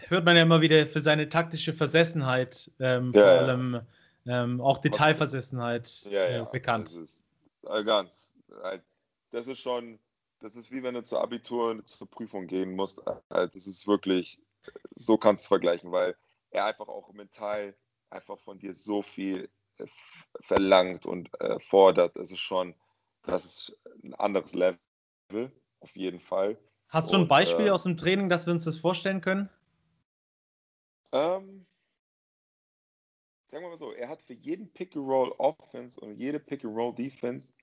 [0.10, 3.82] hört man ja immer wieder für seine taktische Versessenheit, ähm, ja, vor allem
[4.26, 6.88] ähm, auch Detailversessenheit ja, äh, bekannt.
[6.88, 7.26] Das ist
[7.68, 8.36] äh, ganz.
[8.64, 8.80] Äh,
[9.34, 10.00] das ist schon,
[10.40, 13.02] das ist wie wenn du zur Abitur zur Prüfung gehen musst.
[13.30, 14.40] Äh, das ist wirklich,
[14.96, 16.16] so kannst du es vergleichen, weil
[16.52, 17.76] er einfach auch mental
[18.12, 19.50] einfach von dir so viel
[20.42, 22.16] verlangt und äh, fordert.
[22.16, 22.76] Das ist schon,
[23.24, 26.58] das ist ein anderes Level, auf jeden Fall.
[26.90, 29.50] Hast du ein Beispiel äh, aus dem Training, dass wir uns das vorstellen können?
[31.12, 31.66] Ähm,
[33.48, 37.54] sagen wir mal so, er hat für jeden Pick-and-Roll Offense und jede Pick-and-Roll Defense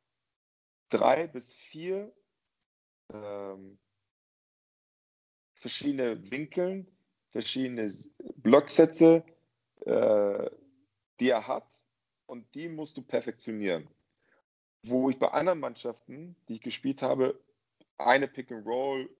[0.90, 2.12] drei bis vier
[3.12, 3.78] ähm,
[5.54, 6.86] verschiedene Winkeln,
[7.30, 7.90] verschiedene
[8.36, 9.24] Blocksätze,
[9.86, 10.50] äh,
[11.18, 11.66] die er hat
[12.26, 13.88] und die musst du perfektionieren.
[14.82, 17.38] Wo ich bei anderen Mannschaften, die ich gespielt habe,
[17.98, 19.10] eine Pick-and-Roll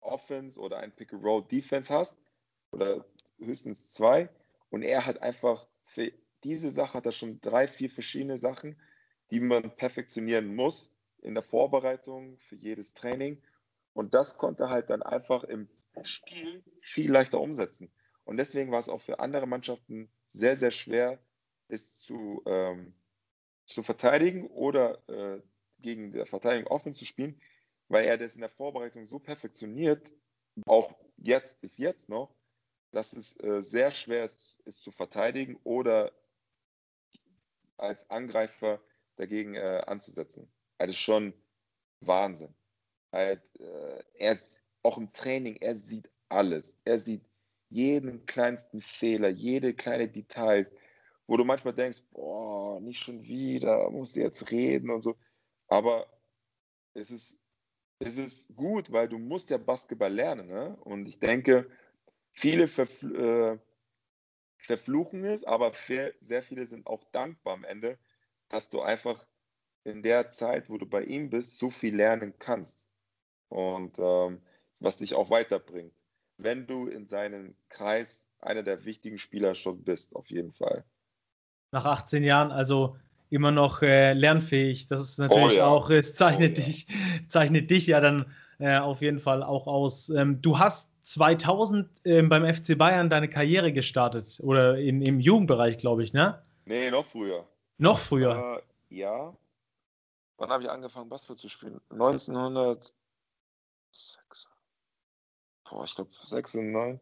[0.00, 2.16] Offense oder ein Pick-and-Roll-Defense hast
[2.72, 3.04] oder
[3.38, 4.28] höchstens zwei
[4.70, 6.12] und er hat einfach für
[6.44, 8.80] diese Sache hat er schon drei, vier verschiedene Sachen,
[9.30, 13.40] die man perfektionieren muss in der Vorbereitung für jedes Training.
[13.92, 15.68] Und das konnte er halt dann einfach im
[16.02, 17.90] Spiel viel leichter umsetzen.
[18.24, 21.18] Und deswegen war es auch für andere Mannschaften sehr, sehr schwer,
[21.68, 22.94] es zu, ähm,
[23.66, 25.40] zu verteidigen oder äh,
[25.80, 27.40] gegen die Verteidigung offen zu spielen,
[27.88, 30.12] weil er das in der Vorbereitung so perfektioniert,
[30.66, 32.34] auch jetzt bis jetzt noch,
[32.92, 36.12] dass es äh, sehr schwer ist, ist zu verteidigen oder
[37.76, 38.80] als Angreifer
[39.20, 40.50] dagegen äh, anzusetzen.
[40.78, 41.34] Ist schon
[42.00, 42.54] Wahnsinn.
[43.12, 44.38] Halt, äh, er
[44.82, 46.78] auch im Training, er sieht alles.
[46.84, 47.24] Er sieht
[47.68, 50.72] jeden kleinsten Fehler, jede kleine Details,
[51.26, 55.16] wo du manchmal denkst, boah, nicht schon wieder, muss jetzt reden und so.
[55.68, 56.06] Aber
[56.94, 57.40] es ist
[58.02, 60.48] es ist gut, weil du musst ja Basketball lernen.
[60.48, 60.76] Ne?
[60.80, 61.70] Und ich denke,
[62.32, 63.58] viele verfl äh,
[64.56, 65.72] verfluchen es, aber
[66.20, 67.98] sehr viele sind auch dankbar am Ende,
[68.50, 69.24] dass du einfach
[69.84, 72.86] in der Zeit, wo du bei ihm bist, so viel lernen kannst.
[73.48, 74.42] Und ähm,
[74.78, 75.94] was dich auch weiterbringt,
[76.36, 80.84] wenn du in seinem Kreis einer der wichtigen Spieler schon bist, auf jeden Fall.
[81.72, 82.96] Nach 18 Jahren, also
[83.30, 84.88] immer noch äh, lernfähig.
[84.88, 85.66] Das ist natürlich oh, ja.
[85.66, 86.86] auch, es zeichnet, oh, dich,
[87.28, 88.26] zeichnet dich ja dann
[88.58, 90.08] äh, auf jeden Fall auch aus.
[90.10, 95.78] Ähm, du hast 2000 ähm, beim FC Bayern deine Karriere gestartet oder in, im Jugendbereich,
[95.78, 96.42] glaube ich, ne?
[96.64, 97.46] Nee, noch früher.
[97.80, 98.62] Noch früher?
[98.90, 99.34] Äh, ja.
[100.36, 101.80] Wann habe ich angefangen, Basketball zu spielen?
[101.88, 102.92] 1906.
[105.64, 107.00] Boah, ich glaube 96.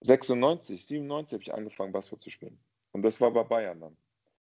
[0.00, 2.58] 96, 97 habe ich angefangen, Basketball zu spielen.
[2.90, 3.96] Und das war bei Bayern dann.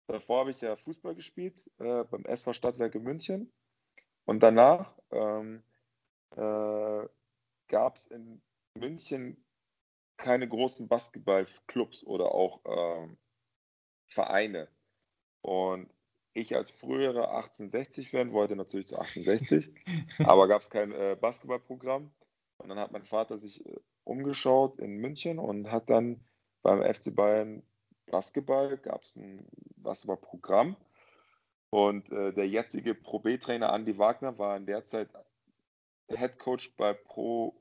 [0.07, 3.53] Davor habe ich ja Fußball gespielt äh, beim SV Stadtwerke München.
[4.26, 5.61] Und danach ähm,
[6.36, 7.07] äh,
[7.68, 8.41] gab es in
[8.74, 9.45] München
[10.18, 13.18] keine großen Basketballclubs oder auch ähm,
[14.07, 14.67] Vereine.
[15.41, 15.89] Und
[16.33, 19.73] ich als früherer 1860-Fan wollte natürlich zu 68,
[20.19, 22.11] aber gab es kein äh, Basketballprogramm.
[22.57, 26.23] Und dann hat mein Vater sich äh, umgeschaut in München und hat dann
[26.61, 27.63] beim FC Bayern
[28.07, 29.47] Basketball, gab es ein
[29.77, 30.75] Basketballprogramm.
[31.69, 35.09] Und äh, der jetzige Pro B-Trainer Andy Wagner war in der Zeit
[36.09, 37.59] Head Coach bei Pro,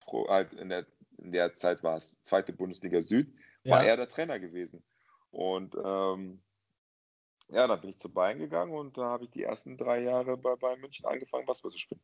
[0.00, 0.86] Pro halt in, der,
[1.18, 3.90] in der Zeit war es zweite Bundesliga Süd, war ja.
[3.90, 4.84] er der Trainer gewesen.
[5.34, 6.40] Und ähm,
[7.50, 10.36] ja, dann bin ich zu Bayern gegangen und da habe ich die ersten drei Jahre
[10.36, 12.00] bei Bayern München angefangen, Basketball zu spielen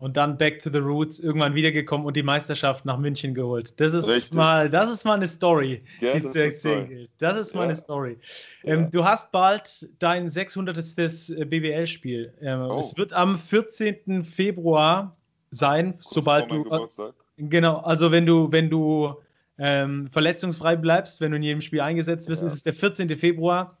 [0.00, 3.78] und dann back to the roots irgendwann wiedergekommen und die Meisterschaft nach München geholt.
[3.78, 4.32] Das ist Richtig.
[4.32, 7.10] mal, das ist mal eine Story, ja, die zu erzählen gilt.
[7.18, 7.66] Das ist mal ja.
[7.66, 8.18] eine Story.
[8.64, 8.86] Ähm, ja.
[8.88, 10.76] Du hast bald dein 600.
[10.76, 12.32] BWL-Spiel.
[12.40, 12.80] Ähm, oh.
[12.80, 14.24] Es wird am 14.
[14.24, 15.16] Februar
[15.50, 16.64] sein, Kurz sobald du.
[16.64, 17.14] Geburtstag.
[17.36, 19.14] Genau, also wenn du, wenn du
[19.60, 23.16] ähm, verletzungsfrei bleibst, wenn du in jedem Spiel eingesetzt bist, ist es der 14.
[23.18, 23.76] Februar.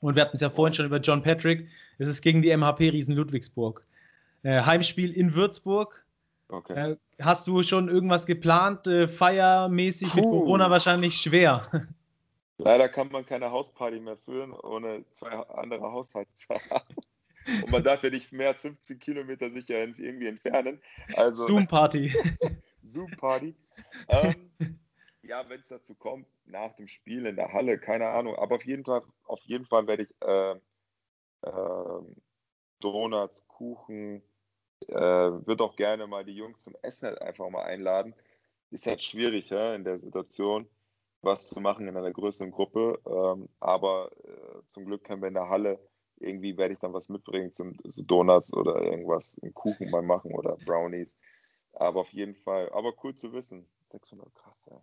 [0.00, 1.68] Und wir hatten es ja vorhin schon über John Patrick.
[1.98, 3.86] Es ist gegen die MHP Riesen Ludwigsburg.
[4.42, 6.04] Äh, Heimspiel in Würzburg.
[6.48, 6.92] Okay.
[6.92, 10.16] Äh, hast du schon irgendwas geplant, äh, feiermäßig Puh.
[10.16, 11.68] mit Corona wahrscheinlich schwer?
[12.58, 16.96] Leider kann man keine Hausparty mehr führen, ohne zwei andere Haushalte zu haben.
[17.62, 20.80] Und man darf ja nicht mehr als 15 Kilometer sich ja irgendwie entfernen.
[21.16, 22.12] Also, Zoom-Party.
[22.88, 23.54] Zoom-Party.
[24.08, 24.34] Ähm,
[25.22, 28.36] ja, wenn es dazu kommt, nach dem Spiel in der Halle, keine Ahnung.
[28.36, 30.52] Aber auf jeden Fall, auf jeden Fall werde ich äh,
[31.42, 32.02] äh,
[32.80, 34.22] Donuts, Kuchen,
[34.88, 38.14] äh, würde auch gerne mal die Jungs zum Essen halt einfach mal einladen.
[38.70, 40.68] Ist halt schwierig ja, in der Situation,
[41.20, 43.00] was zu machen in einer größeren Gruppe.
[43.06, 45.78] Ähm, aber äh, zum Glück können wir in der Halle
[46.22, 50.32] irgendwie werde ich dann was mitbringen zum so Donuts oder irgendwas, einen Kuchen mal machen
[50.32, 51.18] oder Brownies.
[51.72, 53.66] Aber auf jeden Fall, aber cool zu wissen.
[53.90, 54.80] 600 krass, ja.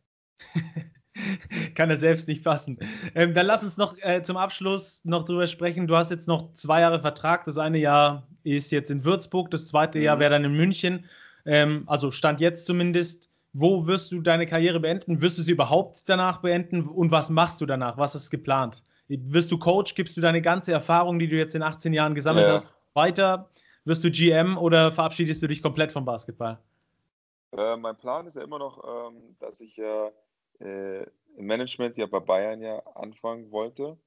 [1.75, 2.77] Kann er selbst nicht fassen.
[3.15, 5.87] Ähm, dann lass uns noch äh, zum Abschluss noch drüber sprechen.
[5.87, 7.45] Du hast jetzt noch zwei Jahre Vertrag.
[7.45, 10.05] Das eine Jahr ist jetzt in Würzburg, das zweite mhm.
[10.05, 11.05] Jahr wäre dann in München.
[11.45, 13.29] Ähm, also Stand jetzt zumindest.
[13.51, 15.21] Wo wirst du deine Karriere beenden?
[15.21, 16.87] Wirst du sie überhaupt danach beenden?
[16.87, 17.97] Und was machst du danach?
[17.97, 18.83] Was ist geplant?
[19.07, 19.95] Wirst du Coach?
[19.95, 22.53] Gibst du deine ganze Erfahrung, die du jetzt in 18 Jahren gesammelt ja.
[22.53, 23.49] hast, weiter?
[23.85, 26.59] Wirst du GM oder verabschiedest du dich komplett vom Basketball?
[27.57, 30.11] Äh, mein Plan ist ja immer noch, ähm, dass ich äh,
[30.59, 31.03] äh,
[31.35, 33.97] im Management ja bei Bayern ja anfangen wollte.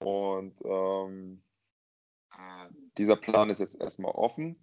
[0.00, 1.42] Und ähm,
[2.96, 4.56] dieser Plan ist jetzt erstmal offen.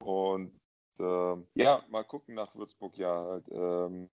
[0.00, 0.52] Und
[0.98, 4.10] äh, ja, mal gucken nach Würzburg, ja, halt, ähm,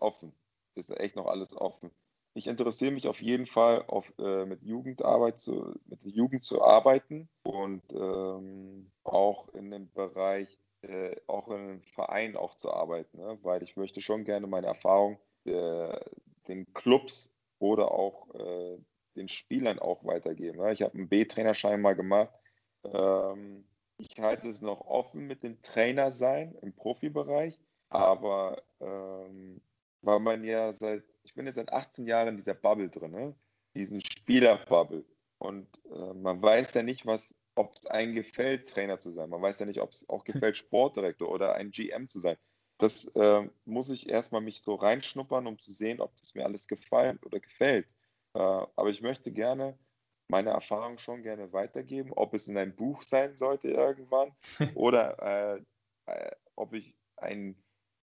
[0.00, 0.32] offen.
[0.74, 1.90] Ist echt noch alles offen.
[2.34, 6.62] Ich interessiere mich auf jeden Fall auf, äh, mit Jugendarbeit zu, mit der Jugend zu
[6.62, 13.18] arbeiten und ähm, auch in dem Bereich äh, auch in einem Verein auch zu arbeiten,
[13.18, 13.38] ne?
[13.42, 16.00] weil ich möchte schon gerne meine Erfahrung äh,
[16.46, 18.78] den Clubs oder auch äh,
[19.16, 20.58] den Spielern auch weitergeben.
[20.58, 20.72] Ne?
[20.72, 22.32] Ich habe einen B-Trainerschein mal gemacht.
[22.84, 23.64] Ähm,
[23.96, 27.58] ich halte es noch offen mit dem Trainer sein im Profibereich,
[27.88, 29.60] aber ähm,
[30.02, 33.34] weil man ja seit, ich bin jetzt seit 18 Jahren in dieser Bubble drin, ne?
[33.74, 35.04] diesen Spielerbubble.
[35.38, 39.30] Und äh, man weiß ja nicht, was ob es einem gefällt, Trainer zu sein.
[39.30, 42.36] Man weiß ja nicht, ob es auch gefällt, Sportdirektor oder ein GM zu sein.
[42.78, 46.68] Das äh, muss ich erstmal mich so reinschnuppern, um zu sehen, ob das mir alles
[46.68, 47.86] gefällt oder gefällt.
[48.34, 49.76] Äh, aber ich möchte gerne
[50.28, 54.32] meine Erfahrung schon gerne weitergeben, ob es in einem Buch sein sollte irgendwann
[54.74, 55.62] oder äh,
[56.06, 57.62] äh, ob ich einen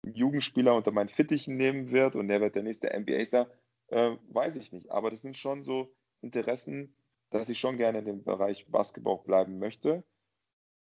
[0.04, 3.46] Jugendspieler unter meinen Fittichen nehmen wird und der wird der nächste NBA sein,
[3.88, 4.92] äh, weiß ich nicht.
[4.92, 6.94] Aber das sind schon so Interessen,
[7.30, 10.04] dass ich schon gerne in dem Bereich Basketball bleiben möchte,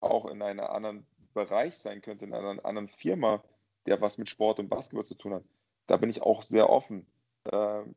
[0.00, 3.42] auch in einem anderen Bereich sein könnte, in einer anderen Firma,
[3.86, 5.44] der was mit Sport und Basketball zu tun hat.
[5.86, 7.06] Da bin ich auch sehr offen.
[7.50, 7.94] Ähm,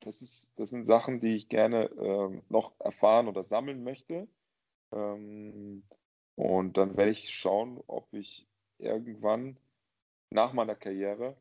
[0.00, 4.28] das, ist, das sind Sachen, die ich gerne ähm, noch erfahren oder sammeln möchte.
[4.92, 5.82] Ähm,
[6.34, 8.46] und dann werde ich schauen, ob ich
[8.78, 9.58] irgendwann
[10.30, 11.36] nach meiner Karriere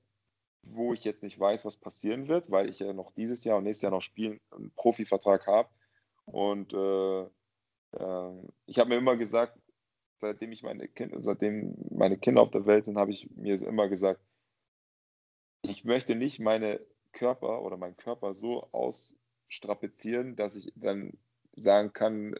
[0.63, 3.63] wo ich jetzt nicht weiß, was passieren wird, weil ich ja noch dieses Jahr und
[3.63, 5.69] nächstes Jahr noch spielen, einen Profivertrag habe.
[6.25, 9.57] Und äh, äh, ich habe mir immer gesagt,
[10.17, 13.89] seitdem ich meine Kinder, seitdem meine Kinder auf der Welt sind, habe ich mir immer
[13.89, 14.21] gesagt,
[15.63, 16.79] ich möchte nicht meine
[17.11, 21.17] Körper oder meinen Körper so ausstrapazieren, dass ich dann
[21.55, 22.35] sagen kann,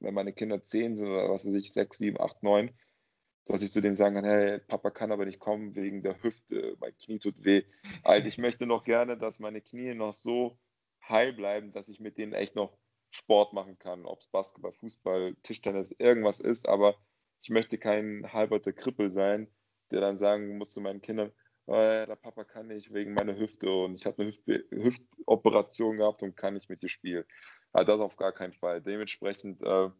[0.00, 2.70] wenn meine Kinder zehn sind oder was weiß ich, sechs, sieben, acht, neun,
[3.46, 6.76] dass ich zu denen sagen kann, hey, Papa kann aber nicht kommen wegen der Hüfte,
[6.80, 7.64] mein Knie tut weh.
[8.04, 10.58] Halt, ich möchte noch gerne, dass meine Knie noch so
[11.06, 12.76] heil bleiben, dass ich mit denen echt noch
[13.14, 16.96] Sport machen kann, ob es Basketball, Fußball, Tischtennis, irgendwas ist, aber
[17.42, 19.48] ich möchte kein halberter Krippel sein,
[19.90, 21.32] der dann sagen muss zu meinen Kindern,
[21.66, 26.22] oh, der Papa kann nicht wegen meiner Hüfte und ich habe eine Hüft Hüftoperation gehabt
[26.22, 27.24] und kann nicht mit dir spielen.
[27.72, 28.82] Also das auf gar keinen Fall.
[28.82, 29.90] Dementsprechend äh,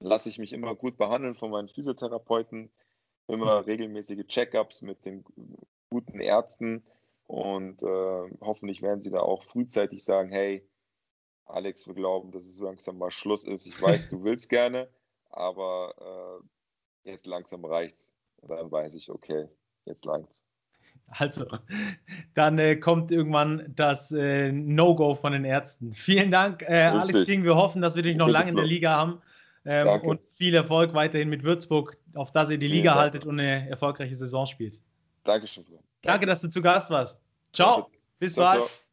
[0.00, 2.72] lasse ich mich immer gut behandeln von meinen Physiotherapeuten,
[3.28, 5.24] immer regelmäßige Checkups mit den
[5.90, 6.84] guten Ärzten
[7.26, 10.68] und äh, hoffentlich werden sie da auch frühzeitig sagen, hey,
[11.46, 13.66] Alex, wir glauben, dass es langsam mal Schluss ist.
[13.66, 14.88] Ich weiß, du willst gerne,
[15.30, 16.42] aber
[17.04, 18.12] äh, jetzt langsam reicht's.
[18.38, 19.48] Und dann weiß ich, okay,
[19.84, 20.44] jetzt langt's.
[21.08, 21.46] Also,
[22.34, 25.92] dann äh, kommt irgendwann das äh, No-Go von den Ärzten.
[25.92, 27.44] Vielen Dank, äh, Alex King.
[27.44, 29.22] Wir hoffen, dass wir dich noch lange in der Liga haben.
[29.64, 33.40] Ähm, und viel Erfolg weiterhin mit Würzburg, auf dass ihr die Liga ja, haltet und
[33.40, 34.80] eine erfolgreiche Saison spielt.
[35.24, 35.64] Dankeschön.
[35.64, 37.20] Danke, danke dass du zu Gast warst.
[37.52, 37.82] Ciao.
[37.82, 37.98] Danke.
[38.18, 38.68] Bis ciao, bald.
[38.68, 38.85] Ciao.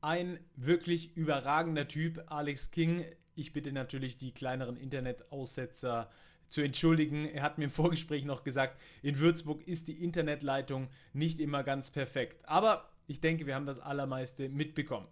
[0.00, 3.04] Ein wirklich überragender Typ, Alex King.
[3.34, 6.08] Ich bitte natürlich die kleineren Internetaussetzer
[6.48, 7.26] zu entschuldigen.
[7.26, 11.90] Er hat mir im Vorgespräch noch gesagt, in Würzburg ist die Internetleitung nicht immer ganz
[11.90, 12.48] perfekt.
[12.48, 15.06] Aber ich denke, wir haben das Allermeiste mitbekommen.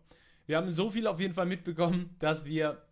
[0.47, 2.83] Wir haben so viel auf jeden Fall mitbekommen, dass wir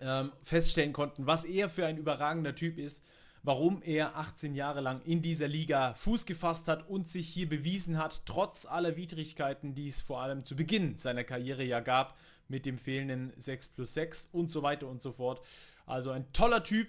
[0.00, 3.04] ähm, feststellen konnten, was er für ein überragender Typ ist,
[3.46, 7.96] warum er 18 Jahre lang in dieser Liga Fuß gefasst hat und sich hier bewiesen
[7.96, 12.18] hat, trotz aller Widrigkeiten, die es vor allem zu Beginn seiner Karriere ja gab,
[12.48, 15.46] mit dem fehlenden 6 plus 6 und so weiter und so fort.
[15.86, 16.88] Also ein toller Typ,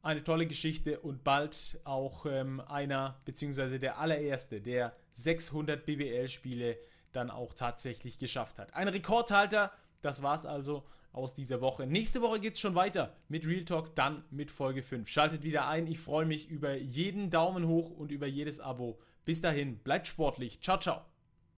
[0.00, 6.78] eine tolle Geschichte und bald auch ähm, einer, beziehungsweise der allererste, der 600 BBL-Spiele
[7.12, 8.72] dann auch tatsächlich geschafft hat.
[8.72, 9.70] Ein Rekordhalter,
[10.00, 11.86] das war es also aus dieser Woche.
[11.86, 15.08] Nächste Woche geht es schon weiter mit Real Talk, dann mit Folge 5.
[15.08, 15.86] Schaltet wieder ein.
[15.86, 18.98] Ich freue mich über jeden Daumen hoch und über jedes Abo.
[19.24, 20.60] Bis dahin, bleibt sportlich.
[20.60, 21.11] Ciao, ciao.